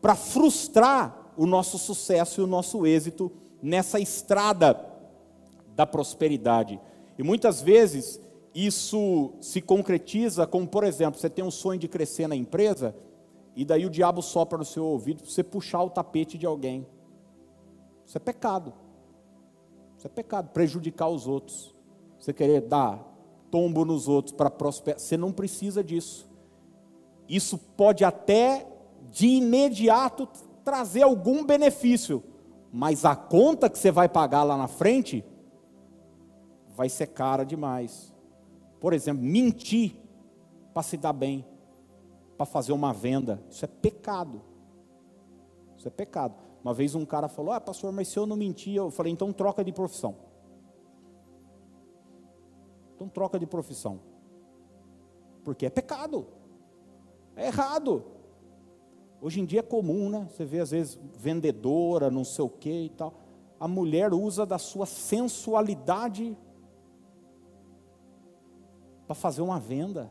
[0.00, 3.32] para frustrar o nosso sucesso e o nosso êxito
[3.62, 4.78] nessa estrada
[5.74, 6.80] da prosperidade.
[7.16, 8.20] E muitas vezes
[8.54, 12.94] isso se concretiza como, por exemplo, você tem um sonho de crescer na empresa,
[13.54, 16.86] e daí o diabo sopra no seu ouvido para você puxar o tapete de alguém.
[18.06, 18.72] Isso é pecado.
[19.96, 21.74] Isso é pecado, prejudicar os outros.
[22.18, 23.04] Você querer dar
[23.50, 26.28] tombo nos outros para prosperar, você não precisa disso.
[27.28, 28.66] Isso pode até
[29.10, 30.28] de imediato
[30.64, 32.22] trazer algum benefício,
[32.72, 35.24] mas a conta que você vai pagar lá na frente
[36.76, 38.14] vai ser cara demais.
[38.80, 39.96] Por exemplo, mentir
[40.72, 41.44] para se dar bem,
[42.36, 44.42] para fazer uma venda, isso é pecado.
[45.76, 46.34] Isso é pecado.
[46.62, 49.32] Uma vez um cara falou: Ah, pastor, mas se eu não mentir, eu falei: então
[49.32, 50.16] troca de profissão.
[52.94, 54.00] Então troca de profissão.
[55.44, 56.26] Porque é pecado.
[57.36, 58.04] É errado.
[59.20, 60.28] Hoje em dia é comum, né?
[60.30, 63.14] Você vê às vezes vendedora, não sei o que e tal.
[63.58, 66.36] A mulher usa da sua sensualidade
[69.06, 70.10] para fazer uma venda.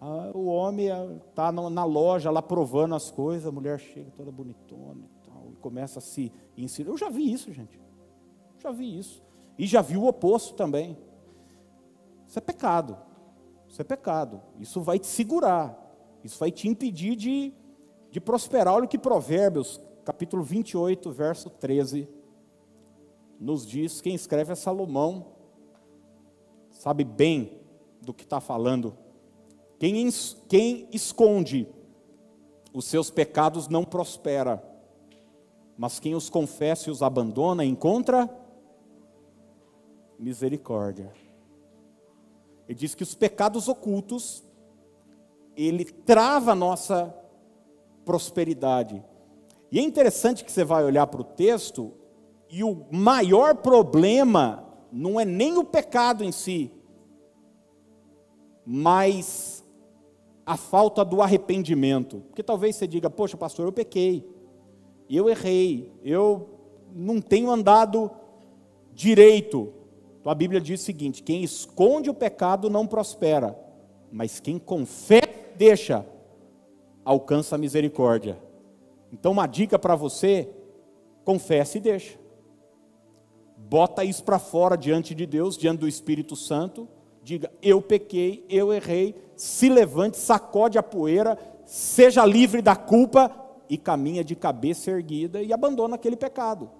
[0.00, 0.88] Ah, o homem
[1.28, 5.56] está na loja lá provando as coisas, a mulher chega toda bonitona e tal, e
[5.56, 6.90] começa a se ensinar.
[6.90, 7.80] Eu já vi isso, gente.
[8.58, 9.22] Já vi isso.
[9.56, 10.98] E já vi o oposto também.
[12.26, 12.98] Isso é pecado.
[13.68, 14.42] Isso é pecado.
[14.58, 15.78] Isso vai te segurar.
[16.24, 17.54] Isso vai te impedir de,
[18.12, 18.74] de prosperar.
[18.74, 22.06] Olha o que Provérbios, capítulo 28, verso 13,
[23.40, 24.02] nos diz.
[24.02, 25.32] Quem escreve é Salomão
[26.70, 27.60] sabe bem
[28.02, 28.94] do que está falando.
[29.78, 30.08] Quem,
[30.48, 31.66] quem esconde
[32.72, 34.62] os seus pecados não prospera,
[35.78, 38.28] mas quem os confessa e os abandona encontra
[40.18, 41.12] misericórdia.
[42.68, 44.44] Ele diz que os pecados ocultos,
[45.56, 47.21] ele trava a nossa
[48.04, 49.02] prosperidade.
[49.70, 51.92] E é interessante que você vai olhar para o texto,
[52.50, 56.70] e o maior problema não é nem o pecado em si,
[58.64, 59.64] mas
[60.44, 62.18] a falta do arrependimento.
[62.28, 64.28] Porque talvez você diga, poxa, pastor, eu pequei,
[65.08, 66.50] eu errei, eu
[66.94, 68.10] não tenho andado
[68.92, 69.72] direito.
[70.20, 73.58] Então a Bíblia diz o seguinte: quem esconde o pecado não prospera,
[74.10, 76.06] mas quem confessa deixa,
[77.04, 78.38] alcança a misericórdia.
[79.12, 80.48] Então, uma dica para você:
[81.24, 82.18] confesse e deixa.
[83.56, 86.88] Bota isso para fora diante de Deus, diante do Espírito Santo.
[87.22, 89.14] Diga: Eu pequei, eu errei.
[89.36, 93.30] Se levante, sacode a poeira, seja livre da culpa
[93.68, 96.70] e caminha de cabeça erguida e abandona aquele pecado.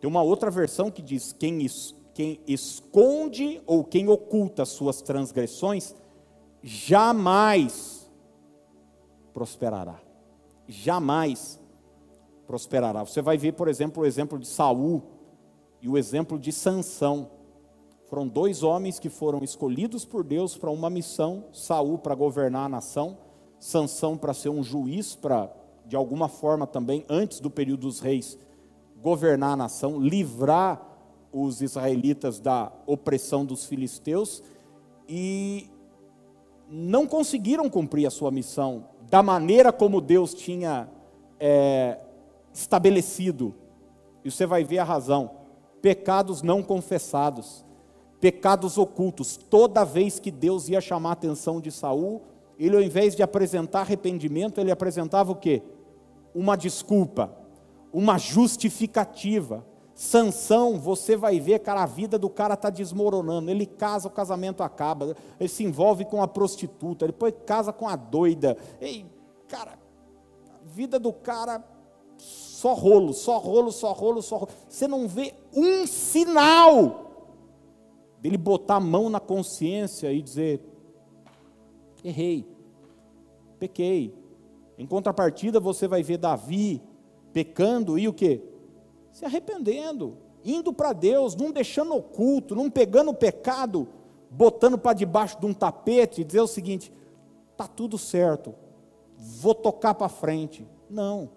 [0.00, 5.94] Tem uma outra versão que diz: quem, es, quem esconde ou quem oculta suas transgressões,
[6.62, 7.99] jamais
[9.32, 10.00] prosperará.
[10.66, 11.60] Jamais
[12.46, 13.04] prosperará.
[13.04, 15.02] Você vai ver, por exemplo, o exemplo de Saul
[15.80, 17.30] e o exemplo de Sansão.
[18.06, 22.68] Foram dois homens que foram escolhidos por Deus para uma missão, Saul para governar a
[22.68, 23.18] nação,
[23.58, 25.50] Sansão para ser um juiz para
[25.86, 28.38] de alguma forma também antes do período dos reis
[29.02, 30.80] governar a nação, livrar
[31.32, 34.42] os israelitas da opressão dos filisteus
[35.08, 35.68] e
[36.68, 40.88] não conseguiram cumprir a sua missão da maneira como Deus tinha
[41.38, 41.98] é,
[42.54, 43.52] estabelecido.
[44.24, 45.32] E você vai ver a razão:
[45.82, 47.64] pecados não confessados,
[48.20, 49.36] pecados ocultos.
[49.36, 52.22] Toda vez que Deus ia chamar a atenção de Saul,
[52.56, 55.62] ele ao invés de apresentar arrependimento, ele apresentava o quê?
[56.32, 57.34] Uma desculpa,
[57.92, 59.66] uma justificativa.
[60.00, 63.50] Sansão, você vai ver, cara, a vida do cara está desmoronando.
[63.50, 65.14] Ele casa, o casamento acaba.
[65.38, 68.56] Ele se envolve com a prostituta, depois casa com a doida.
[68.80, 69.04] Ei,
[69.46, 69.78] cara,
[70.54, 71.62] a vida do cara
[72.16, 74.50] só rolo, só rolo, só rolo, só rolo.
[74.66, 77.36] Você não vê um sinal
[78.22, 80.62] dele botar a mão na consciência e dizer:
[82.02, 82.48] errei,
[83.58, 84.14] pequei.
[84.78, 86.82] Em contrapartida, você vai ver Davi
[87.34, 88.49] pecando e o que?
[89.12, 93.88] Se arrependendo, indo para Deus, não deixando oculto, não pegando o pecado,
[94.30, 96.92] botando para debaixo de um tapete e dizer o seguinte:
[97.56, 98.54] tá tudo certo,
[99.16, 100.66] vou tocar para frente.
[100.88, 101.30] Não.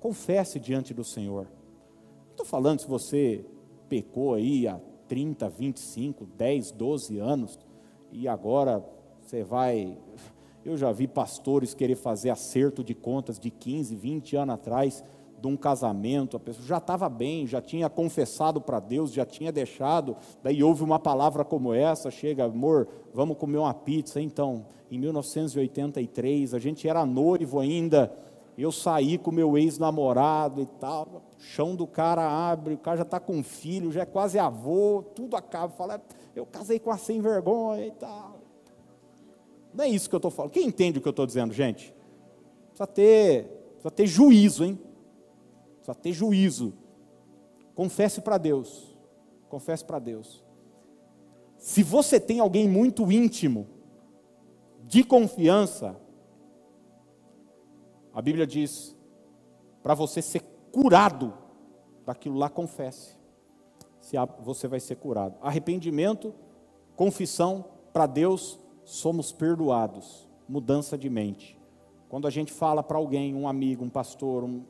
[0.00, 1.44] Confesse diante do Senhor.
[1.44, 3.44] Não estou falando se você
[3.88, 7.58] pecou aí há 30, 25, 10, 12 anos
[8.12, 8.84] e agora
[9.20, 9.96] você vai.
[10.64, 15.04] Eu já vi pastores querer fazer acerto de contas de 15, 20 anos atrás
[15.46, 19.52] de um casamento, a pessoa já estava bem, já tinha confessado para Deus, já tinha
[19.52, 24.20] deixado, daí houve uma palavra como essa, chega, amor, vamos comer uma pizza.
[24.20, 28.12] Então, em 1983, a gente era noivo ainda,
[28.58, 33.20] eu saí com meu ex-namorado e tal, chão do cara abre, o cara já está
[33.20, 36.02] com filho, já é quase avô, tudo acaba, fala,
[36.34, 38.40] eu casei com a sem vergonha e tal.
[39.72, 40.52] Não é isso que eu estou falando.
[40.52, 41.94] Quem entende o que eu estou dizendo, gente?
[42.70, 43.44] Precisa ter,
[43.74, 44.78] precisa ter juízo, hein?
[45.86, 46.72] Precisa ter juízo.
[47.74, 48.96] Confesse para Deus.
[49.48, 50.44] Confesse para Deus.
[51.56, 53.68] Se você tem alguém muito íntimo,
[54.82, 55.96] de confiança,
[58.12, 58.96] a Bíblia diz,
[59.82, 60.40] para você ser
[60.72, 61.32] curado
[62.04, 63.16] daquilo lá, confesse.
[64.00, 65.36] Se você vai ser curado.
[65.40, 66.34] Arrependimento,
[66.96, 70.28] confissão para Deus, somos perdoados.
[70.48, 71.58] Mudança de mente.
[72.08, 74.64] Quando a gente fala para alguém, um amigo, um pastor, um,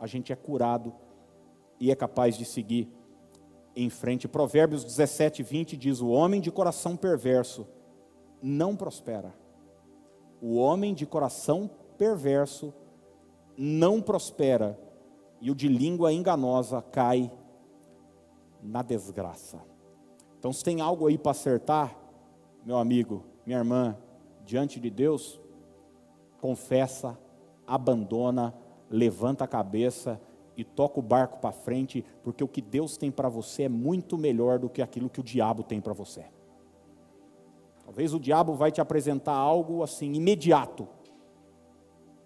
[0.00, 0.92] a gente é curado
[1.78, 2.88] e é capaz de seguir
[3.76, 4.26] em frente.
[4.26, 7.66] Provérbios 17, 20 diz: O homem de coração perverso
[8.42, 9.34] não prospera.
[10.40, 12.72] O homem de coração perverso
[13.56, 14.78] não prospera,
[15.38, 17.30] e o de língua enganosa cai
[18.62, 19.60] na desgraça.
[20.38, 21.94] Então, se tem algo aí para acertar,
[22.64, 23.96] meu amigo, minha irmã,
[24.46, 25.38] diante de Deus,
[26.40, 27.18] confessa,
[27.66, 28.54] abandona,
[28.90, 30.20] levanta a cabeça
[30.56, 34.18] e toca o barco para frente, porque o que Deus tem para você é muito
[34.18, 36.24] melhor do que aquilo que o diabo tem para você.
[37.84, 40.86] Talvez o diabo vai te apresentar algo assim imediato,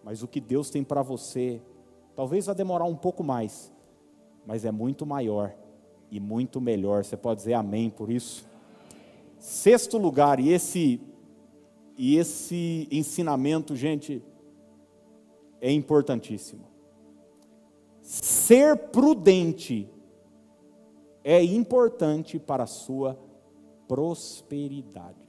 [0.03, 1.63] mas o que Deus tem para você,
[2.17, 3.73] talvez vai demorar um pouco mais,
[4.47, 5.55] mas é muito maior
[6.11, 7.05] e muito melhor.
[7.05, 8.47] Você pode dizer amém por isso?
[9.39, 11.01] Sexto lugar, e esse
[11.97, 14.23] e esse ensinamento, gente,
[15.65, 16.67] é importantíssimo.
[18.03, 19.89] Ser prudente
[21.25, 23.19] é importante para a sua
[23.89, 25.27] prosperidade.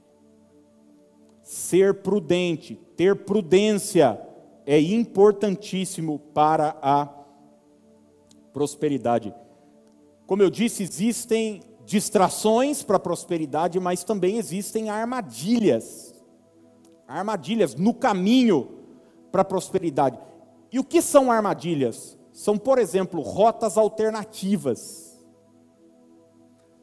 [1.42, 4.20] Ser prudente, ter prudência
[4.66, 7.06] é importantíssimo para a
[8.52, 9.34] prosperidade.
[10.26, 16.14] Como eu disse, existem distrações para a prosperidade, mas também existem armadilhas.
[17.08, 18.75] Armadilhas no caminho
[19.36, 20.18] para a prosperidade.
[20.72, 22.16] E o que são armadilhas?
[22.36, 25.18] são, por exemplo, rotas alternativas.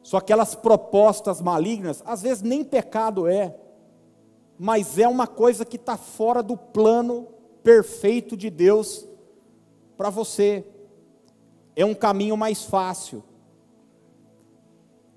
[0.02, 3.56] São aquelas propostas malignas, às vezes nem pecado é,
[4.58, 7.28] mas é uma coisa que está fora do plano
[7.62, 9.06] perfeito de Deus
[9.96, 10.66] para você.
[11.76, 13.22] É um caminho mais fácil.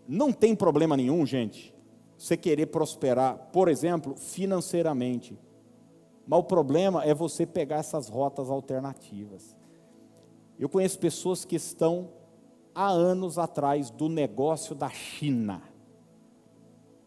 [0.07, 1.73] Não tem problema nenhum, gente,
[2.15, 5.35] você querer prosperar, por exemplo, financeiramente.
[6.27, 9.55] Mas o problema é você pegar essas rotas alternativas.
[10.59, 12.09] Eu conheço pessoas que estão
[12.75, 15.61] há anos atrás do negócio da China.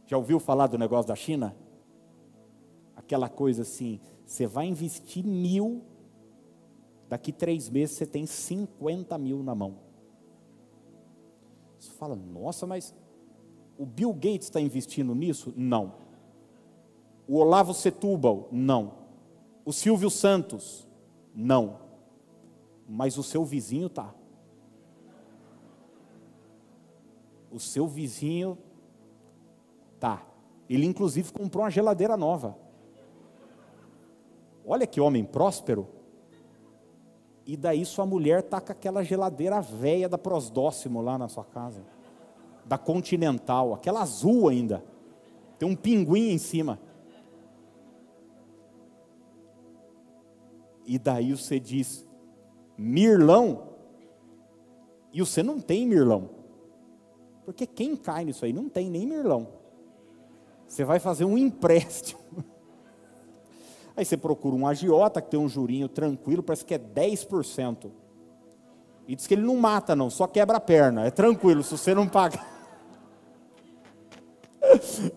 [0.07, 1.55] Já ouviu falar do negócio da China?
[2.97, 5.83] Aquela coisa assim, você vai investir mil,
[7.09, 9.77] daqui três meses você tem 50 mil na mão.
[11.79, 12.95] Você fala, nossa, mas
[13.77, 15.53] o Bill Gates está investindo nisso?
[15.57, 15.95] Não.
[17.29, 18.49] O Olavo Setúbal?
[18.51, 18.99] Não.
[19.64, 20.86] O Silvio Santos?
[21.34, 21.78] Não.
[22.88, 24.14] Mas o seu vizinho tá.
[27.50, 28.58] O seu vizinho
[29.98, 30.22] tá.
[30.68, 32.56] Ele inclusive comprou uma geladeira nova.
[34.64, 35.88] Olha que homem próspero.
[37.44, 41.82] E daí sua mulher tá com aquela geladeira velha da Prosdóximo lá na sua casa.
[42.64, 44.84] Da Continental, aquela azul ainda.
[45.58, 46.78] Tem um pinguim em cima.
[50.85, 52.07] E daí você diz,
[52.76, 53.70] Mirlão,
[55.12, 56.31] e você não tem Mirlão.
[57.45, 59.49] Porque quem cai nisso aí não tem nem Mirlão.
[60.66, 62.20] Você vai fazer um empréstimo.
[63.97, 67.91] Aí você procura um agiota que tem um jurinho tranquilo, parece que é 10%.
[69.09, 71.05] E diz que ele não mata, não, só quebra a perna.
[71.05, 72.49] É tranquilo, se você não pagar.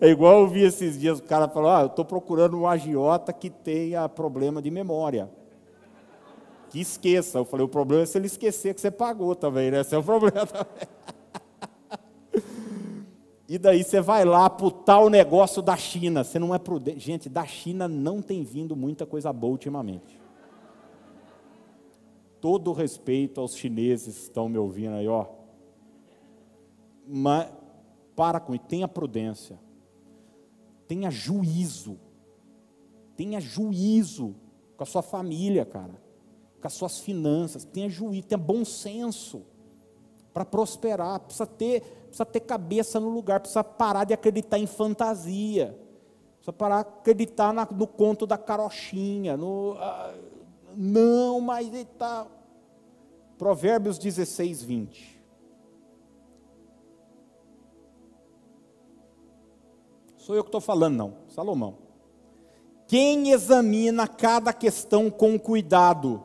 [0.00, 3.32] É igual eu vi esses dias, o cara falou: Ah, eu estou procurando um agiota
[3.32, 5.30] que tenha problema de memória.
[6.74, 7.38] Que esqueça.
[7.38, 9.82] Eu falei: O problema é se ele esquecer que você pagou também, né?
[9.82, 10.88] Esse é o problema também.
[13.48, 16.24] E daí você vai lá para o tal negócio da China.
[16.24, 16.98] Você não é prudente.
[16.98, 20.20] Gente, da China não tem vindo muita coisa boa ultimamente.
[22.40, 25.26] Todo respeito aos chineses que estão me ouvindo aí, ó.
[27.06, 27.52] Mas
[28.16, 29.60] para com isso, tenha prudência.
[30.88, 32.00] Tenha juízo.
[33.14, 34.34] Tenha juízo
[34.76, 36.02] com a sua família, cara.
[36.64, 37.62] Com as suas finanças.
[37.62, 39.42] Tenha juízo, tenha bom senso
[40.32, 41.20] para prosperar.
[41.20, 45.78] Precisa ter, precisa ter cabeça no lugar, precisa parar de acreditar em fantasia.
[46.36, 49.36] Precisa parar de acreditar na, no conto da carochinha.
[49.36, 50.14] No, ah,
[50.74, 52.26] não, mas ele está.
[53.36, 55.22] Provérbios 16, 20.
[60.16, 61.14] Sou eu que estou falando, não.
[61.28, 61.76] Salomão.
[62.86, 66.22] Quem examina cada questão com cuidado,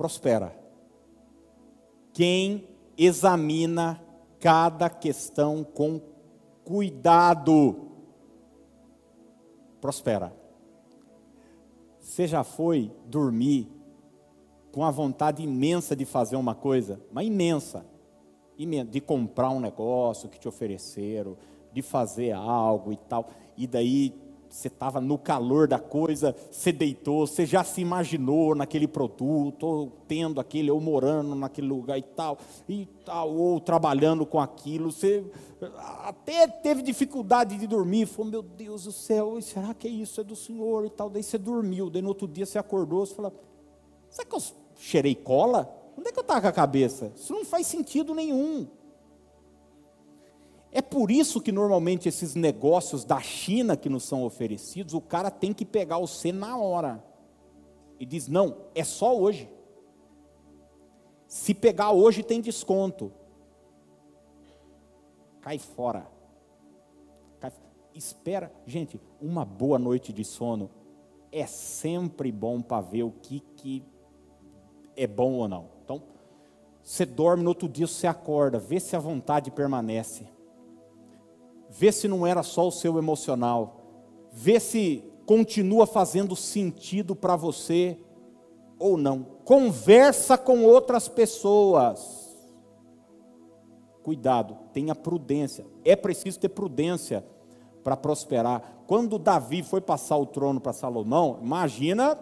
[0.00, 0.58] prospera.
[2.14, 4.02] Quem examina
[4.40, 6.00] cada questão com
[6.64, 7.76] cuidado,
[9.78, 10.34] prospera.
[11.98, 13.68] Você já foi dormir
[14.72, 17.84] com a vontade imensa de fazer uma coisa, mas imensa,
[18.56, 21.36] de comprar um negócio que te ofereceram,
[21.74, 24.18] de fazer algo e tal, e daí
[24.50, 29.92] você estava no calor da coisa, você deitou, você já se imaginou naquele produto, ou
[30.08, 32.36] tendo aquele, ou morando naquele lugar e tal,
[32.68, 35.24] e tal, ou trabalhando com aquilo, você
[36.04, 40.34] até teve dificuldade de dormir, falou, meu Deus do céu, será que isso é do
[40.34, 43.32] Senhor e tal, daí você dormiu, daí no outro dia você acordou, você falou,
[44.10, 44.42] será que eu
[44.76, 45.72] cheirei cola?
[45.96, 47.12] Onde é que eu estava com a cabeça?
[47.14, 48.66] Isso não faz sentido nenhum.
[50.72, 55.30] É por isso que normalmente esses negócios da China que nos são oferecidos, o cara
[55.30, 57.02] tem que pegar o C na hora.
[57.98, 59.50] E diz: não, é só hoje.
[61.26, 63.12] Se pegar hoje tem desconto.
[65.40, 66.06] Cai fora.
[67.40, 67.52] Cai,
[67.94, 68.52] espera.
[68.64, 70.70] Gente, uma boa noite de sono
[71.32, 73.84] é sempre bom para ver o que, que
[74.96, 75.68] é bom ou não.
[75.84, 76.02] Então,
[76.82, 80.26] você dorme, no outro dia você acorda, vê se a vontade permanece
[81.70, 83.80] vê se não era só o seu emocional,
[84.32, 87.96] vê se continua fazendo sentido para você
[88.78, 89.24] ou não.
[89.44, 92.36] Conversa com outras pessoas.
[94.02, 95.64] Cuidado, tenha prudência.
[95.84, 97.24] É preciso ter prudência
[97.84, 98.82] para prosperar.
[98.86, 102.18] Quando Davi foi passar o trono para Salomão, imagina,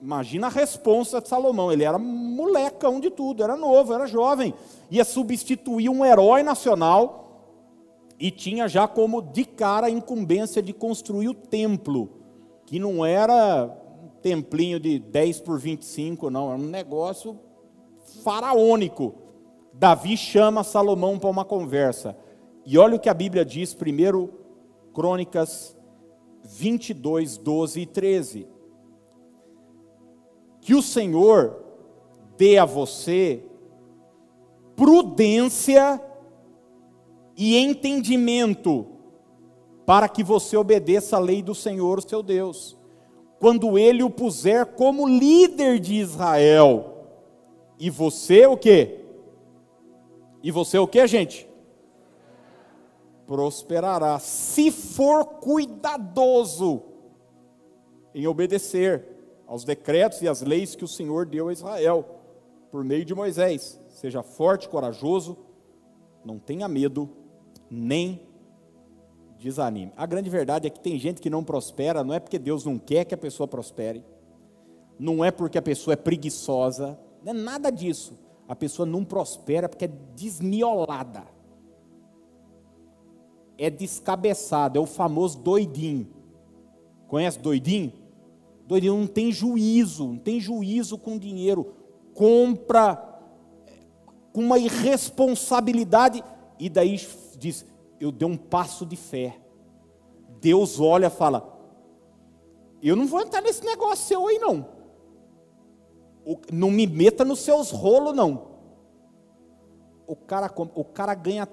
[0.00, 1.72] imagina a resposta de Salomão.
[1.72, 4.54] Ele era molecão de tudo, era novo, era jovem,
[4.88, 7.29] ia substituir um herói nacional
[8.20, 12.10] e tinha já como de cara a incumbência de construir o templo,
[12.66, 17.40] que não era um templinho de 10 por 25, não, é um negócio
[18.22, 19.14] faraônico.
[19.72, 22.14] Davi chama Salomão para uma conversa.
[22.66, 24.34] E olha o que a Bíblia diz, primeiro
[24.92, 25.74] Crônicas
[26.44, 28.46] 22, 12 e 13.
[30.60, 31.64] Que o Senhor
[32.36, 33.42] dê a você
[34.76, 36.02] prudência
[37.42, 38.86] e entendimento
[39.86, 42.76] para que você obedeça a lei do Senhor, seu Deus,
[43.38, 47.06] quando ele o puser como líder de Israel.
[47.78, 49.06] E você o quê?
[50.42, 51.48] E você o quê, gente?
[53.26, 56.82] Prosperará, se for cuidadoso
[58.14, 59.02] em obedecer
[59.46, 62.04] aos decretos e às leis que o Senhor deu a Israel,
[62.70, 63.80] por meio de Moisés.
[63.88, 65.38] Seja forte, corajoso,
[66.22, 67.08] não tenha medo,
[67.70, 68.20] nem
[69.38, 69.92] desanime.
[69.96, 72.78] A grande verdade é que tem gente que não prospera, não é porque Deus não
[72.78, 74.04] quer que a pessoa prospere,
[74.98, 78.18] não é porque a pessoa é preguiçosa, não é nada disso.
[78.46, 81.24] A pessoa não prospera porque é desmiolada,
[83.56, 86.08] é descabeçada, é o famoso doidinho.
[87.06, 87.92] Conhece doidinho?
[88.66, 91.74] Doidinho não tem juízo, não tem juízo com dinheiro,
[92.14, 93.06] compra
[94.32, 96.22] com uma irresponsabilidade
[96.58, 96.96] e daí
[97.40, 97.66] diz:
[97.98, 99.40] Eu dei um passo de fé.
[100.40, 101.58] Deus olha e fala:
[102.82, 104.66] Eu não vou entrar nesse negócio seu aí, não.
[106.52, 108.48] Não me meta nos seus rolos, não.
[110.06, 111.48] O cara, o cara ganha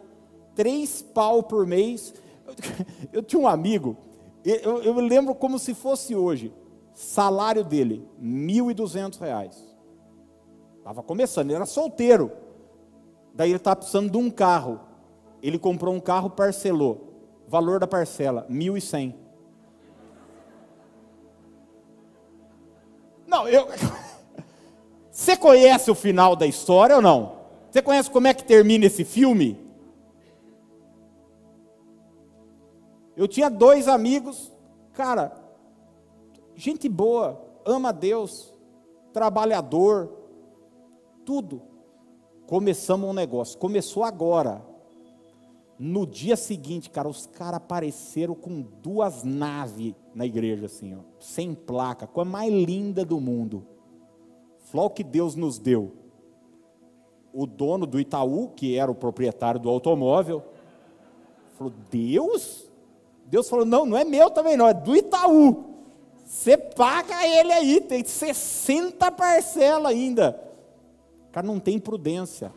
[0.53, 2.13] três pau por mês.
[3.11, 3.97] Eu tinha um amigo,
[4.43, 6.53] eu, eu me lembro como se fosse hoje.
[6.93, 9.77] Salário dele, 1.200 reais.
[10.77, 12.31] Estava começando, ele era solteiro.
[13.33, 14.79] Daí ele estava precisando de um carro.
[15.41, 17.13] Ele comprou um carro, parcelou.
[17.47, 19.15] Valor da parcela, 1.100.
[23.25, 23.67] Não, eu.
[25.11, 27.37] Você conhece o final da história ou não?
[27.71, 29.67] Você conhece como é que termina esse filme?
[33.15, 34.51] Eu tinha dois amigos,
[34.93, 35.35] cara,
[36.55, 38.53] gente boa, ama Deus,
[39.11, 40.11] trabalhador,
[41.25, 41.63] tudo.
[42.45, 44.61] Começamos um negócio, começou agora.
[45.79, 51.53] No dia seguinte, cara, os caras apareceram com duas naves na igreja, assim, ó, sem
[51.53, 53.63] placa, com a mais linda do mundo.
[54.71, 55.93] Falou que Deus nos deu.
[57.31, 60.43] O dono do Itaú, que era o proprietário do automóvel,
[61.53, 62.67] falou: Deus?
[63.27, 65.65] Deus falou: Não, não é meu também, não, é do Itaú.
[66.25, 70.41] Você paga ele aí, tem 60 parcelas ainda.
[71.29, 72.51] O cara não tem prudência.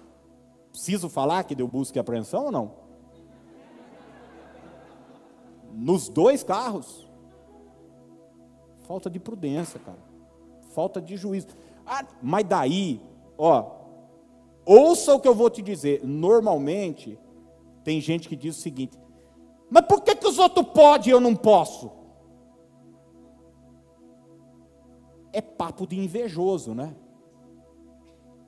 [0.72, 2.79] Preciso falar que deu busca e apreensão ou não?
[5.80, 7.08] Nos dois carros.
[8.80, 9.98] Falta de prudência, cara.
[10.74, 11.48] Falta de juízo.
[11.86, 13.00] Ah, mas daí,
[13.38, 13.78] ó,
[14.66, 16.04] ouça o que eu vou te dizer.
[16.04, 17.18] Normalmente,
[17.82, 18.98] tem gente que diz o seguinte:
[19.70, 21.90] mas por que, que os outros podem e eu não posso?
[25.32, 26.94] É papo de invejoso, né?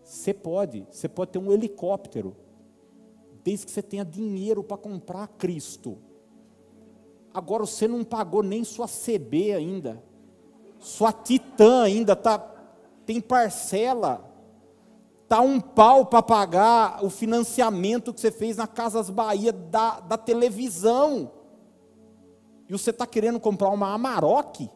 [0.02, 2.36] Você pode, você pode ter um helicóptero,
[3.42, 6.11] desde que você tenha dinheiro para comprar Cristo.
[7.34, 10.02] Agora você não pagou nem sua CB ainda,
[10.78, 12.38] sua Titã ainda tá,
[13.06, 14.30] tem parcela,
[15.28, 20.18] tá um pau para pagar o financiamento que você fez na Casas Bahia da, da
[20.18, 21.30] televisão.
[22.68, 24.68] E você está querendo comprar uma Amarok?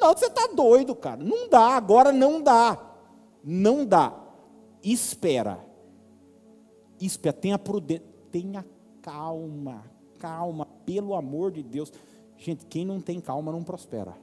[0.00, 1.22] Não, você está doido, cara.
[1.22, 2.78] Não dá, agora não dá.
[3.42, 4.12] Não dá.
[4.82, 5.64] Espera.
[7.00, 8.64] Espera, tenha prudência, tenha
[9.02, 9.84] calma,
[10.24, 11.92] calma, pelo amor de Deus.
[12.38, 14.16] Gente, quem não tem calma não prospera.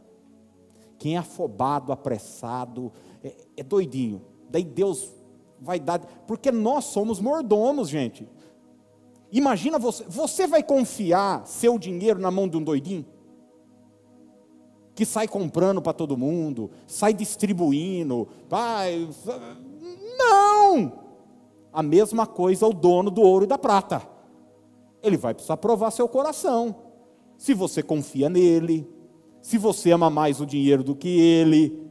[0.97, 2.91] Quem é afobado, apressado,
[3.24, 4.22] é, é doidinho.
[4.49, 5.12] Daí Deus
[5.60, 8.28] vai dar, porque nós somos mordomos, gente.
[9.32, 13.06] Imagina você, você vai confiar seu dinheiro na mão de um doidinho?
[14.95, 19.08] Que sai comprando para todo mundo, sai distribuindo, vai.
[20.18, 20.99] Não!
[21.72, 24.20] A mesma coisa o dono do ouro e da prata.
[25.02, 26.76] Ele vai precisar provar seu coração.
[27.38, 28.88] Se você confia nele,
[29.41, 31.82] se você ama mais o dinheiro do que ele,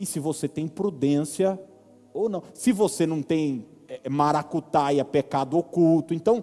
[0.00, 1.60] e se você tem prudência
[2.12, 2.42] ou não.
[2.54, 6.14] Se você não tem é, maracutaia, pecado oculto.
[6.14, 6.42] Então,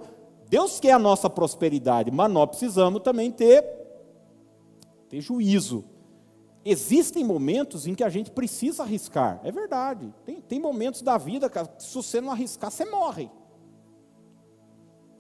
[0.50, 3.64] Deus quer a nossa prosperidade, mas nós precisamos também ter,
[5.10, 5.84] ter juízo.
[6.64, 10.14] Existem momentos em que a gente precisa arriscar, é verdade.
[10.26, 13.30] Tem, tem momentos da vida que se você não arriscar, você morre.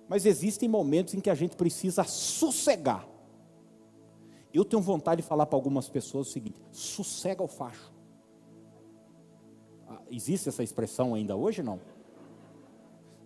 [0.07, 3.07] Mas existem momentos em que a gente precisa sossegar.
[4.53, 7.93] Eu tenho vontade de falar para algumas pessoas o seguinte: sossega o facho.
[9.87, 11.79] Ah, Existe essa expressão ainda hoje não?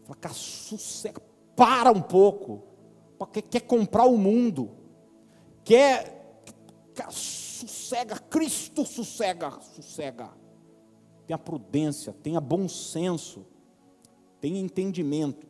[0.03, 1.21] Fala, cara, sossega,
[1.55, 2.63] para um pouco.
[3.17, 4.71] Porque quer comprar o mundo.
[5.63, 6.41] Quer,
[6.95, 10.29] cara, sossega, Cristo sossega, sossega.
[11.27, 13.45] Tenha prudência, tenha bom senso,
[14.39, 15.48] tenha entendimento.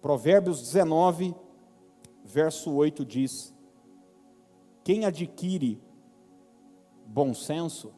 [0.00, 1.34] Provérbios 19,
[2.24, 3.54] verso 8 diz:
[4.84, 5.80] Quem adquire
[7.06, 7.92] bom senso,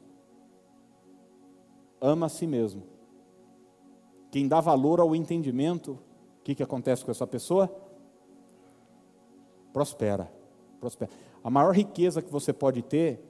[2.00, 2.84] ama a si mesmo.
[4.30, 5.98] Quem dá valor ao entendimento,
[6.38, 7.68] o que, que acontece com essa pessoa?
[9.72, 10.32] Prospera,
[10.78, 11.10] prospera.
[11.42, 13.22] A maior riqueza que você pode ter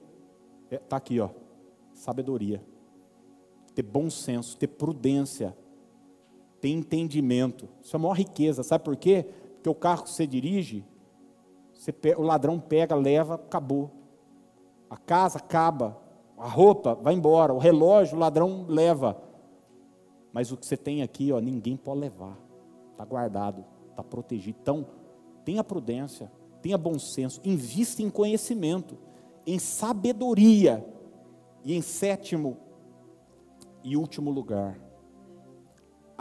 [0.69, 1.29] está aqui, ó,
[1.93, 2.63] sabedoria,
[3.73, 5.57] ter bom senso, ter prudência,
[6.61, 7.67] ter entendimento.
[7.81, 9.25] Isso é a maior riqueza, sabe por quê?
[9.55, 10.85] Porque o carro que você dirige,
[11.73, 13.89] você pe- o ladrão pega, leva, acabou.
[14.89, 15.97] A casa acaba,
[16.37, 19.21] a roupa vai embora, o relógio o ladrão leva.
[20.31, 22.37] Mas o que você tem aqui, ó, ninguém pode levar.
[22.91, 24.57] Está guardado, está protegido.
[24.61, 24.85] Então,
[25.43, 26.31] tenha prudência,
[26.61, 28.97] tenha bom senso, invista em conhecimento,
[29.45, 30.85] em sabedoria.
[31.63, 32.57] E em sétimo
[33.83, 34.79] e último lugar,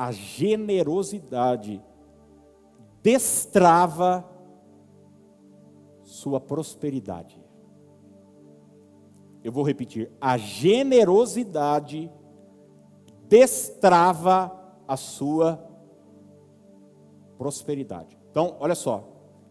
[0.00, 1.78] a generosidade
[3.02, 4.26] destrava
[6.02, 7.38] sua prosperidade.
[9.44, 12.10] Eu vou repetir: a generosidade
[13.28, 14.50] destrava
[14.88, 15.62] a sua
[17.36, 18.18] prosperidade.
[18.30, 19.06] Então, olha só,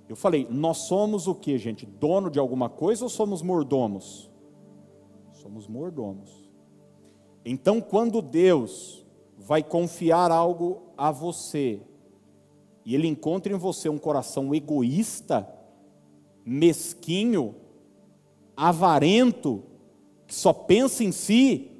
[0.07, 1.85] eu falei, nós somos o que, gente?
[1.85, 4.31] Dono de alguma coisa ou somos mordomos?
[5.31, 6.51] Somos mordomos.
[7.45, 9.05] Então, quando Deus
[9.49, 11.81] vai confiar algo a você,
[12.85, 15.49] e Ele encontra em você um coração egoísta,
[16.45, 17.55] mesquinho,
[18.55, 19.63] avarento,
[20.27, 21.71] que só pensa em si,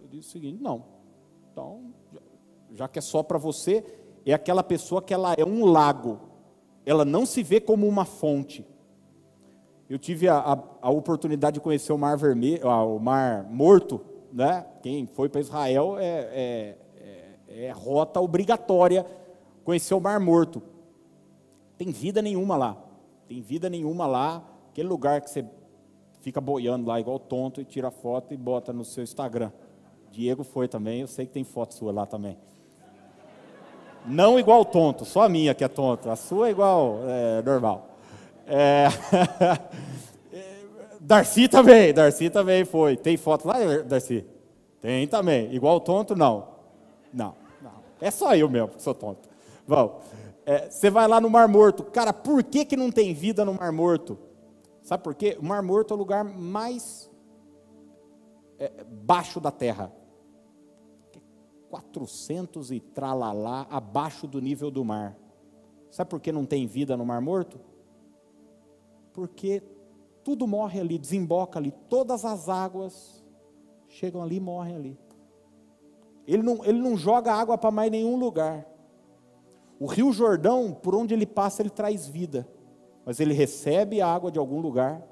[0.00, 0.82] eu disse o seguinte: não,
[1.52, 2.20] então, já-
[2.72, 3.84] já que é só para você,
[4.24, 6.20] é aquela pessoa que ela é um lago,
[6.86, 8.66] ela não se vê como uma fonte.
[9.90, 14.00] Eu tive a, a- a oportunidade de conhecer o Mar Vermelho, ah, o Mar Morto,
[14.32, 14.66] né?
[14.82, 16.76] Quem foi para Israel é, é-
[17.48, 19.04] é- é rota obrigatória
[19.64, 20.62] conhecer o Mar Morto.
[21.76, 22.76] Tem vida nenhuma lá,
[23.26, 24.42] tem vida nenhuma lá.
[24.70, 25.44] Aquele lugar que você
[26.20, 29.50] fica boiando lá igual tonto e tira foto e bota no seu Instagram.
[30.10, 32.36] Diego foi também, eu sei que tem foto sua lá também.
[34.06, 36.12] Não igual tonto, só a minha que é tonta.
[36.12, 37.88] A sua é igual, é, normal.
[38.46, 38.86] É,
[41.00, 42.96] Darcy também, Darcy também foi.
[42.96, 43.54] Tem foto lá,
[43.86, 44.26] Darcy?
[44.80, 45.52] Tem também.
[45.54, 46.48] Igual tonto, não.
[47.12, 47.72] Não, não.
[48.00, 49.28] É só eu mesmo que sou tonto.
[49.66, 49.94] Vamos.
[50.44, 51.84] É, Você vai lá no Mar Morto.
[51.84, 54.18] Cara, por que, que não tem vida no Mar Morto?
[54.82, 55.36] Sabe por quê?
[55.40, 57.10] O Mar Morto é o lugar mais
[58.58, 59.92] é, baixo da Terra.
[61.70, 65.16] 400 e tralalá abaixo do nível do mar.
[65.90, 67.60] Sabe por que não tem vida no Mar Morto?
[69.12, 69.62] Porque
[70.22, 73.24] tudo morre ali, desemboca ali, todas as águas
[73.88, 74.98] chegam ali e morrem ali.
[76.26, 78.66] Ele não, ele não joga água para mais nenhum lugar.
[79.78, 82.46] O Rio Jordão, por onde ele passa, ele traz vida,
[83.04, 85.02] mas ele recebe a água de algum lugar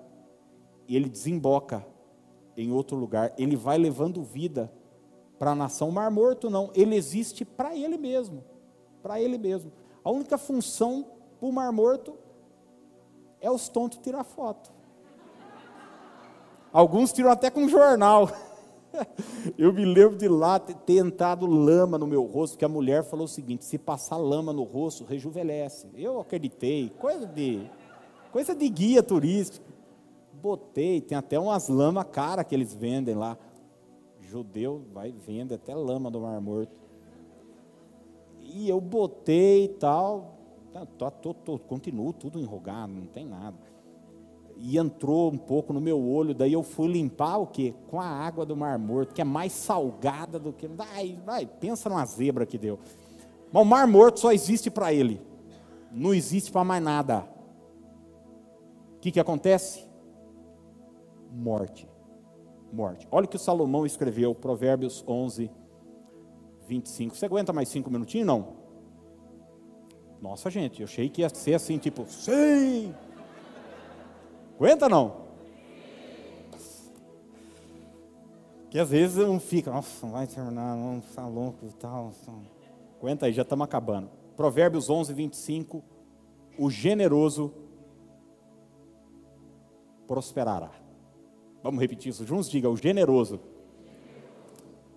[0.86, 1.84] e ele desemboca
[2.56, 3.32] em outro lugar.
[3.38, 4.70] Ele vai levando vida
[5.38, 5.88] para a nação.
[5.88, 8.44] O Mar Morto não, ele existe para ele mesmo,
[9.02, 9.72] para ele mesmo.
[10.04, 11.06] A única função
[11.38, 12.16] para o Mar Morto
[13.40, 14.77] é os tontos tirar foto.
[16.78, 18.30] Alguns tiram até com jornal.
[19.58, 23.24] Eu me lembro de lá ter entrado lama no meu rosto, que a mulher falou
[23.24, 25.88] o seguinte: se passar lama no rosto, rejuvenesce.
[25.92, 27.68] Eu acreditei, coisa de,
[28.30, 29.66] coisa de guia turístico.
[30.34, 33.36] Botei, tem até umas lama cara que eles vendem lá.
[34.20, 36.80] Judeu vai vende até lama do Mar Morto.
[38.38, 40.38] E eu botei e tal,
[40.96, 43.56] tô, tô, tô, continuo tudo enrugado, não tem nada
[44.60, 47.74] e entrou um pouco no meu olho, daí eu fui limpar o quê?
[47.86, 50.66] Com a água do Mar Morto, que é mais salgada do que.
[50.66, 52.78] Vai, vai, pensa numa zebra que deu.
[53.52, 55.20] Mas o Mar Morto só existe para ele,
[55.92, 57.24] não existe para mais nada.
[58.96, 59.86] O que, que acontece?
[61.30, 61.88] Morte.
[62.72, 63.06] Morte.
[63.12, 65.50] Olha o que o Salomão escreveu, Provérbios 11,
[66.66, 67.16] 25.
[67.16, 68.26] Você aguenta mais cinco minutinhos?
[68.26, 68.56] Não.
[70.20, 72.92] Nossa, gente, eu achei que ia ser assim, tipo, sim.
[74.58, 75.28] Aguenta não?
[78.68, 82.12] Que às vezes um fica, nossa, não vai terminar, não está louco e tal.
[82.98, 84.10] Aguenta aí, já estamos acabando.
[84.36, 85.82] Provérbios 11, 25.
[86.58, 87.54] O generoso
[90.08, 90.72] prosperará.
[91.62, 92.50] Vamos repetir isso juntos?
[92.50, 93.40] Diga: o generoso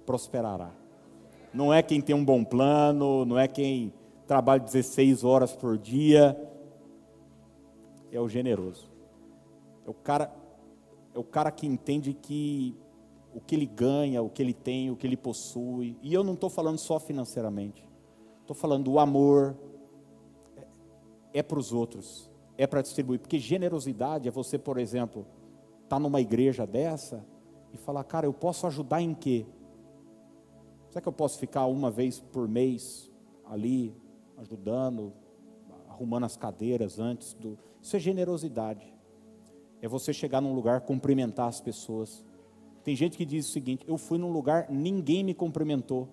[0.07, 0.71] prosperará.
[1.53, 3.93] Não é quem tem um bom plano, não é quem
[4.25, 6.35] trabalha 16 horas por dia,
[8.11, 8.90] é o generoso.
[9.91, 10.33] O cara,
[11.13, 12.75] é o cara que entende que
[13.33, 15.97] o que ele ganha, o que ele tem, o que ele possui.
[16.01, 17.87] E eu não estou falando só financeiramente.
[18.41, 19.55] Estou falando do amor.
[20.55, 22.29] É, é para os outros.
[22.57, 23.19] É para distribuir.
[23.19, 25.25] Porque generosidade é você, por exemplo,
[25.83, 27.25] estar tá numa igreja dessa
[27.73, 29.45] e falar, cara, eu posso ajudar em quê?
[30.89, 33.11] Será que eu posso ficar uma vez por mês
[33.45, 33.95] ali,
[34.37, 35.13] ajudando,
[35.87, 37.57] arrumando as cadeiras antes do.
[37.81, 38.90] Isso é generosidade.
[39.81, 42.23] É você chegar num lugar, cumprimentar as pessoas.
[42.83, 46.07] Tem gente que diz o seguinte: eu fui num lugar, ninguém me cumprimentou.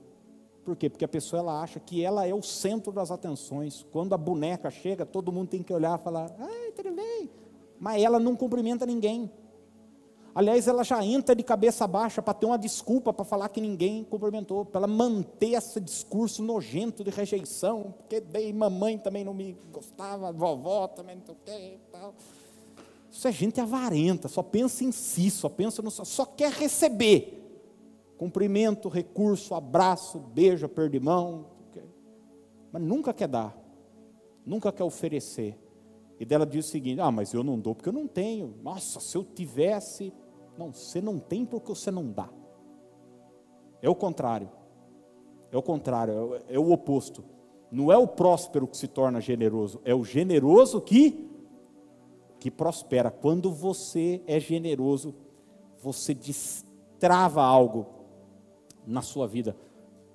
[0.64, 0.90] Por quê?
[0.90, 3.86] Porque a pessoa ela acha que ela é o centro das atenções.
[3.90, 7.30] Quando a boneca chega, todo mundo tem que olhar e falar: ai, tudo bem.
[7.78, 9.30] Mas ela não cumprimenta ninguém.
[10.34, 14.04] Aliás, ela já entra de cabeça baixa para ter uma desculpa para falar que ninguém
[14.04, 19.56] cumprimentou, para ela manter esse discurso nojento de rejeição, porque dei mamãe também não me
[19.72, 22.14] gostava, vovó também não sei o que tal.
[23.10, 27.34] Isso é gente avarenta, só pensa em si, só pensa no só quer receber.
[28.16, 31.46] Cumprimento, recurso, abraço, beijo, aperto de mão,
[32.72, 33.56] mas nunca quer dar,
[34.44, 35.58] nunca quer oferecer.
[36.20, 38.54] E dela diz o seguinte: Ah, mas eu não dou porque eu não tenho.
[38.62, 40.12] Nossa, se eu tivesse.
[40.56, 42.28] Não, você não tem porque você não dá.
[43.80, 44.50] É o contrário.
[45.50, 47.24] É o contrário, é, é o oposto.
[47.70, 51.27] Não é o próspero que se torna generoso, é o generoso que
[52.38, 53.10] que prospera.
[53.10, 55.14] Quando você é generoso,
[55.82, 57.86] você destrava algo
[58.86, 59.56] na sua vida.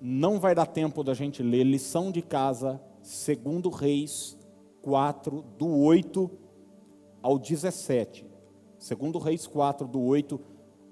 [0.01, 4.37] Não vai dar tempo da gente ler lição de casa, segundo Reis
[4.81, 6.29] 4, do 8
[7.21, 8.25] ao 17.
[8.77, 10.39] Segundo Reis 4, do 8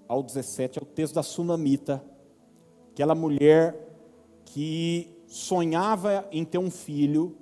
[0.07, 2.03] ao 17, é o texto da Sunamita,
[2.91, 3.89] aquela mulher
[4.45, 7.37] que sonhava em ter um filho,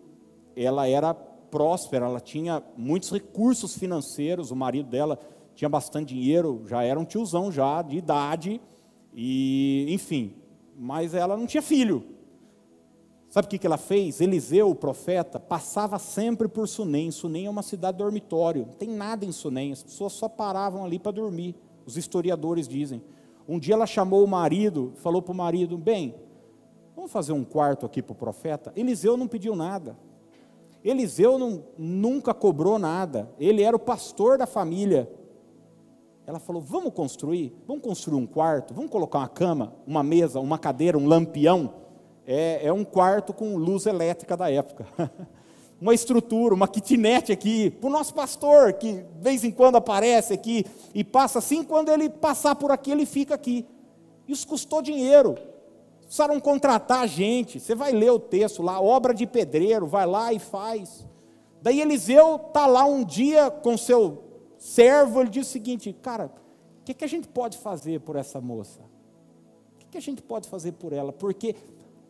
[0.56, 1.14] ela era
[1.50, 5.20] próspera, ela tinha muitos recursos financeiros, o marido dela
[5.56, 8.62] tinha bastante dinheiro, já era um tiozão já de idade,
[9.14, 10.34] e enfim,
[10.78, 12.04] mas ela não tinha filho.
[13.30, 14.22] Sabe o que, que ela fez?
[14.22, 17.12] Eliseu, o profeta, passava sempre por Sunem.
[17.12, 20.98] Sunem é uma cidade dormitório, não tem nada em Sunem, as pessoas só paravam ali
[20.98, 23.04] para dormir, os historiadores dizem.
[23.48, 26.16] Um dia ela chamou o marido, falou para o marido: Bem,
[26.96, 28.72] vamos fazer um quarto aqui para o profeta?
[28.76, 29.98] Eliseu não pediu nada.
[30.84, 35.12] Eliseu não, nunca cobrou nada, ele era o pastor da família.
[36.26, 40.58] Ela falou: Vamos construir, vamos construir um quarto, vamos colocar uma cama, uma mesa, uma
[40.58, 41.74] cadeira, um lampião.
[42.26, 44.88] É, é um quarto com luz elétrica da época.
[45.82, 50.34] uma estrutura, uma kitnet aqui, para o nosso pastor, que de vez em quando aparece
[50.34, 53.66] aqui e passa assim, quando ele passar por aqui, ele fica aqui.
[54.28, 55.36] Isso custou dinheiro
[56.10, 57.60] precisaram contratar gente.
[57.60, 61.08] Você vai ler o texto lá, obra de pedreiro, vai lá e faz.
[61.62, 64.24] Daí Eliseu está lá um dia com seu
[64.58, 66.26] servo, ele diz o seguinte: Cara,
[66.82, 68.82] o que, que a gente pode fazer por essa moça?
[69.76, 71.14] O que, que a gente pode fazer por ela?
[71.14, 71.56] Porque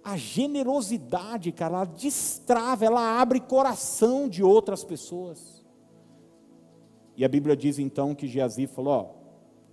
[0.01, 5.61] a generosidade, cara, ela destrava, ela abre coração de outras pessoas.
[7.17, 9.09] E a Bíblia diz então que Geazi falou: Ó,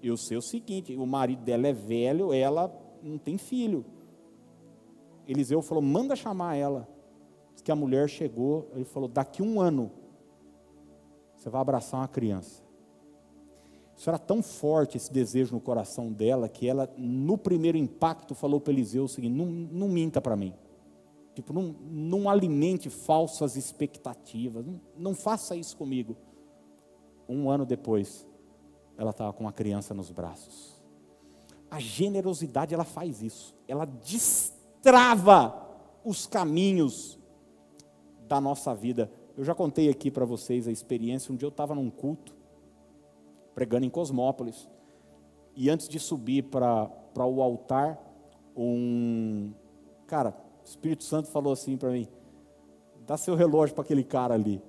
[0.02, 3.84] eu sei o seguinte, o marido dela é velho, ela não tem filho.
[5.26, 6.88] Eliseu falou: manda chamar ela.
[7.52, 9.90] Diz que a mulher chegou, ele falou: daqui um ano,
[11.34, 12.62] você vai abraçar uma criança.
[13.96, 18.60] Isso era tão forte esse desejo no coração dela que ela, no primeiro impacto, falou
[18.60, 20.54] para Eliseu o seguinte: não, não minta para mim.
[21.34, 24.64] Tipo, não, não alimente falsas expectativas.
[24.64, 26.16] Não, não faça isso comigo.
[27.28, 28.26] Um ano depois,
[28.96, 30.82] ela estava com uma criança nos braços.
[31.70, 33.54] A generosidade, ela faz isso.
[33.66, 35.66] Ela distrai trava
[36.04, 37.18] os caminhos
[38.26, 39.10] da nossa vida.
[39.36, 41.32] Eu já contei aqui para vocês a experiência.
[41.32, 42.34] Um dia eu estava num culto,
[43.54, 44.68] pregando em Cosmópolis,
[45.54, 46.90] e antes de subir para
[47.26, 47.98] o altar,
[48.56, 49.52] um.
[50.06, 52.06] Cara, o Espírito Santo falou assim para mim:
[53.06, 54.62] dá seu relógio para aquele cara ali.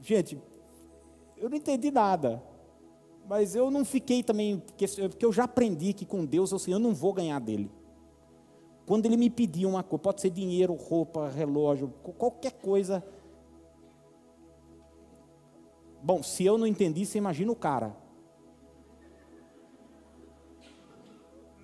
[0.00, 0.40] Gente,
[1.36, 2.42] eu não entendi nada,
[3.28, 4.86] mas eu não fiquei também, porque,
[5.20, 7.70] eu já aprendi que com Deus eu, assim, eu não vou ganhar dele.
[8.86, 13.04] Quando ele me pedia uma coisa, pode ser dinheiro, roupa, relógio, qualquer coisa.
[16.00, 17.96] Bom, se eu não entendi, você imagina o cara.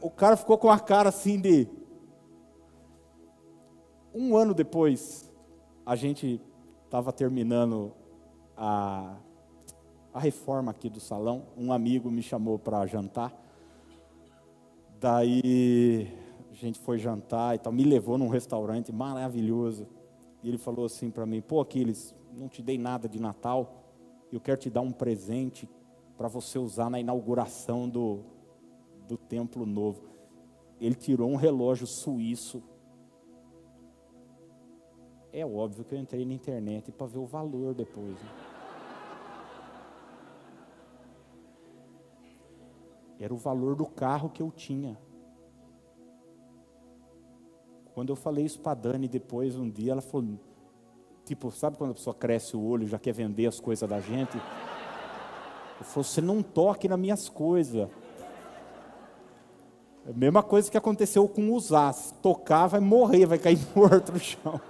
[0.00, 1.68] O cara ficou com a cara assim de.
[4.12, 5.30] Um ano depois,
[5.86, 6.40] a gente
[6.84, 7.92] estava terminando
[8.56, 9.16] a,
[10.12, 11.46] a reforma aqui do salão.
[11.56, 13.32] Um amigo me chamou para jantar.
[14.98, 16.21] Daí
[16.66, 19.86] gente foi jantar e tal, me levou num restaurante maravilhoso.
[20.42, 23.84] E ele falou assim para mim: "Pô, Aquiles, não te dei nada de Natal.
[24.32, 25.68] Eu quero te dar um presente
[26.16, 28.20] para você usar na inauguração do
[29.06, 30.02] do templo novo".
[30.80, 32.62] Ele tirou um relógio suíço.
[35.32, 38.20] É óbvio que eu entrei na internet para ver o valor depois.
[38.20, 38.30] né?
[43.18, 44.98] Era o valor do carro que eu tinha.
[47.94, 50.38] Quando eu falei isso para a Dani depois, um dia, ela falou,
[51.24, 54.36] tipo, sabe quando a pessoa cresce o olho, já quer vender as coisas da gente?
[55.78, 57.88] Eu falou, você não toque nas minhas coisas.
[60.06, 62.12] É a mesma coisa que aconteceu com os As.
[62.22, 64.60] Tocar vai morrer, vai cair morto no chão.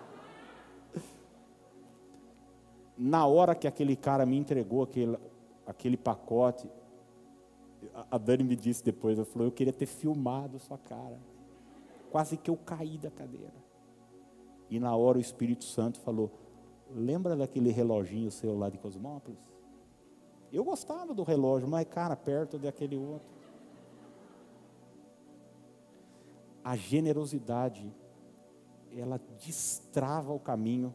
[2.99, 5.17] Na hora que aquele cara me entregou aquele,
[5.67, 6.69] aquele pacote,
[7.95, 11.19] a- a Dani me disse depois, ela falou, eu queria ter filmado sua cara.
[12.13, 13.55] Quase que eu caí da cadeira.
[14.69, 16.31] E na hora o Espírito Santo falou,
[16.91, 19.41] lembra daquele reloginho seu lá de Cosmópolis?
[20.53, 23.27] Eu gostava do relógio, mas cara, perto daquele outro.
[26.63, 27.91] A generosidade,
[28.95, 30.95] ela destrava o caminho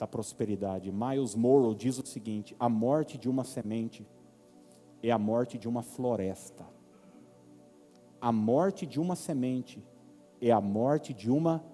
[0.00, 0.90] da prosperidade.
[0.90, 4.04] Miles Morrow diz o seguinte: a morte de uma semente
[5.00, 6.66] é a morte de uma floresta.
[8.20, 9.91] A morte de uma semente
[10.42, 11.64] é a morte de uma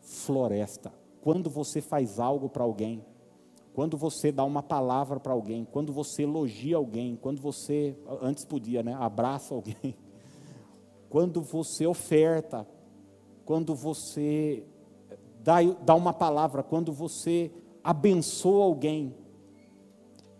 [0.00, 0.92] floresta.
[1.20, 3.04] Quando você faz algo para alguém,
[3.72, 8.82] quando você dá uma palavra para alguém, quando você elogia alguém, quando você, antes podia,
[8.82, 9.96] né, abraça alguém,
[11.08, 12.66] quando você oferta,
[13.44, 14.64] quando você
[15.42, 17.52] dá, dá uma palavra, quando você
[17.84, 19.14] abençoa alguém,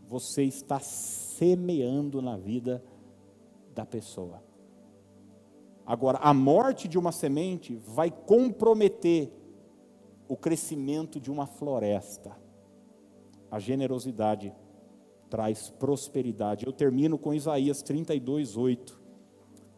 [0.09, 2.83] você está semeando na vida
[3.75, 4.46] da pessoa.
[5.87, 9.33] Agora, a morte de uma semente vai comprometer
[10.29, 12.37] o crescimento de uma floresta.
[13.49, 14.53] A generosidade
[15.31, 16.67] traz prosperidade.
[16.67, 19.01] Eu termino com Isaías 32, 8.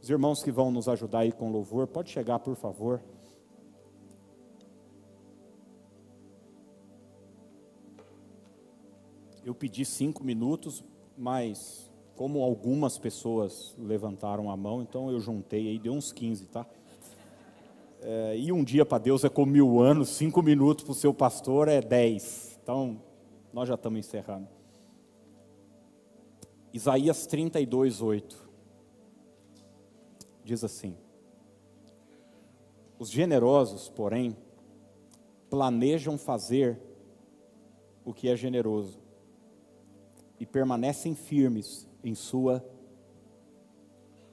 [0.00, 3.02] Os irmãos que vão nos ajudar aí com louvor, pode chegar, por favor.
[9.44, 10.84] Eu pedi cinco minutos,
[11.16, 11.87] mas
[12.18, 16.66] como algumas pessoas levantaram a mão, então eu juntei aí, deu uns 15, tá?
[18.02, 21.14] É, e um dia para Deus é como mil anos, cinco minutos para o seu
[21.14, 22.58] pastor é dez.
[22.60, 23.00] Então,
[23.52, 24.48] nós já estamos encerrando.
[26.72, 28.50] Isaías 32, 8.
[30.42, 30.96] Diz assim:
[32.98, 34.36] Os generosos, porém,
[35.48, 36.80] planejam fazer
[38.04, 38.98] o que é generoso
[40.40, 42.64] e permanecem firmes em sua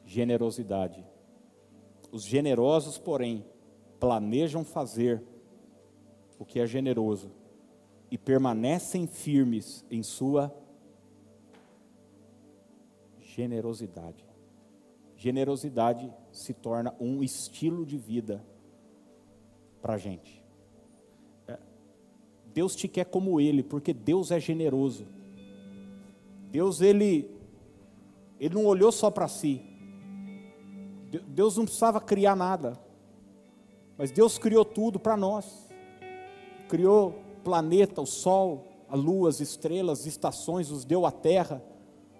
[0.05, 1.05] generosidade.
[2.11, 3.45] Os generosos, porém,
[3.99, 5.23] planejam fazer
[6.37, 7.31] o que é generoso
[8.11, 10.53] e permanecem firmes em sua
[13.19, 14.25] generosidade.
[15.17, 18.45] Generosidade se torna um estilo de vida
[19.81, 20.43] para a gente.
[21.47, 21.57] É,
[22.53, 25.07] Deus te quer como Ele, porque Deus é generoso.
[26.51, 27.29] Deus, Ele,
[28.39, 29.61] ele não olhou só para si.
[31.09, 32.79] De- Deus não precisava criar nada.
[33.97, 35.69] Mas Deus criou tudo para nós.
[36.67, 41.63] Criou planeta, o sol, a lua, as estrelas, as estações, nos deu a terra,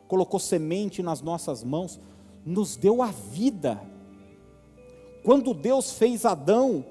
[0.08, 2.00] colocou semente nas nossas mãos,
[2.46, 3.82] nos deu a vida.
[5.24, 6.86] Quando Deus fez Adão,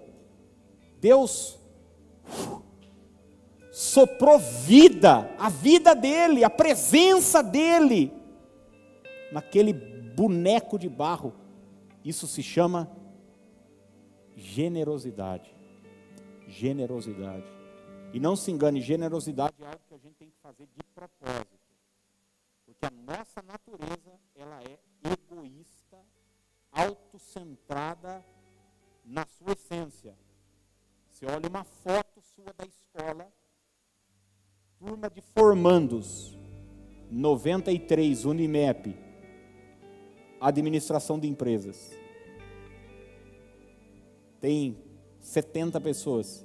[1.00, 1.56] Deus
[3.70, 8.12] soprou vida, a vida dele, a presença dele,
[9.34, 11.34] naquele boneco de barro.
[12.04, 12.88] Isso se chama
[14.36, 15.52] generosidade.
[16.46, 17.44] Generosidade.
[18.12, 21.58] E não se engane, generosidade é algo que a gente tem que fazer de propósito.
[22.64, 24.78] Porque a nossa natureza, ela é
[25.10, 25.98] egoísta,
[26.70, 28.24] autocentrada
[29.04, 30.16] na sua essência.
[31.08, 33.26] Você olha uma foto sua da escola,
[34.78, 36.38] turma de formandos,
[37.10, 39.03] 93, Unimep,
[40.44, 41.90] administração de empresas.
[44.42, 44.76] Tem
[45.18, 46.44] 70 pessoas.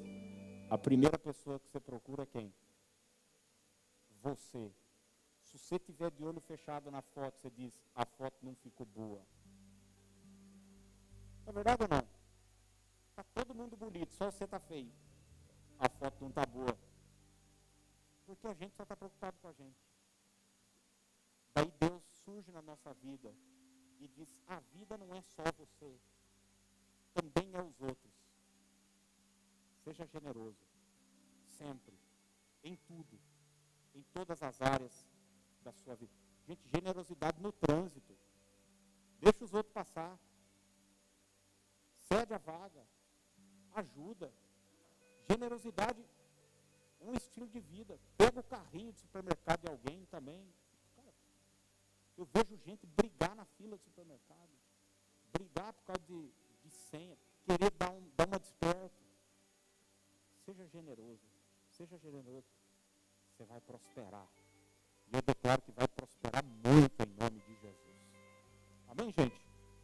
[0.70, 2.54] A primeira pessoa que você procura é quem?
[4.22, 4.72] Você.
[5.44, 9.22] Se você tiver de olho fechado na foto, você diz: a foto não ficou boa.
[11.46, 12.08] É verdade ou não?
[13.10, 14.94] Está todo mundo bonito, só você está feio.
[15.78, 16.78] A foto não está boa.
[18.26, 19.78] Porque a gente só está preocupado com a gente.
[21.54, 23.34] daí Deus surge na nossa vida
[24.00, 26.00] e diz: a vida não é só você,
[27.14, 28.14] também é os outros.
[29.84, 30.66] Seja generoso,
[31.46, 31.98] sempre,
[32.64, 33.20] em tudo,
[33.94, 35.08] em todas as áreas
[35.62, 36.14] da sua vida.
[36.48, 38.18] Gente, generosidade no trânsito.
[39.20, 40.18] Deixa os outros passar.
[42.08, 42.86] Cede a vaga.
[43.74, 44.34] Ajuda.
[45.30, 46.04] Generosidade,
[47.00, 48.00] um estilo de vida.
[48.18, 50.52] Pega o carrinho de supermercado de alguém também.
[52.20, 54.50] Eu vejo gente brigar na fila do supermercado.
[55.32, 57.18] Brigar por causa de, de senha.
[57.46, 59.02] Querer dar, um, dar uma desperta.
[60.44, 61.24] Seja generoso.
[61.70, 62.46] Seja generoso.
[63.32, 64.28] Você vai prosperar.
[65.08, 67.98] E eu declaro que vai prosperar muito em nome de Jesus.
[68.90, 69.49] Amém, gente?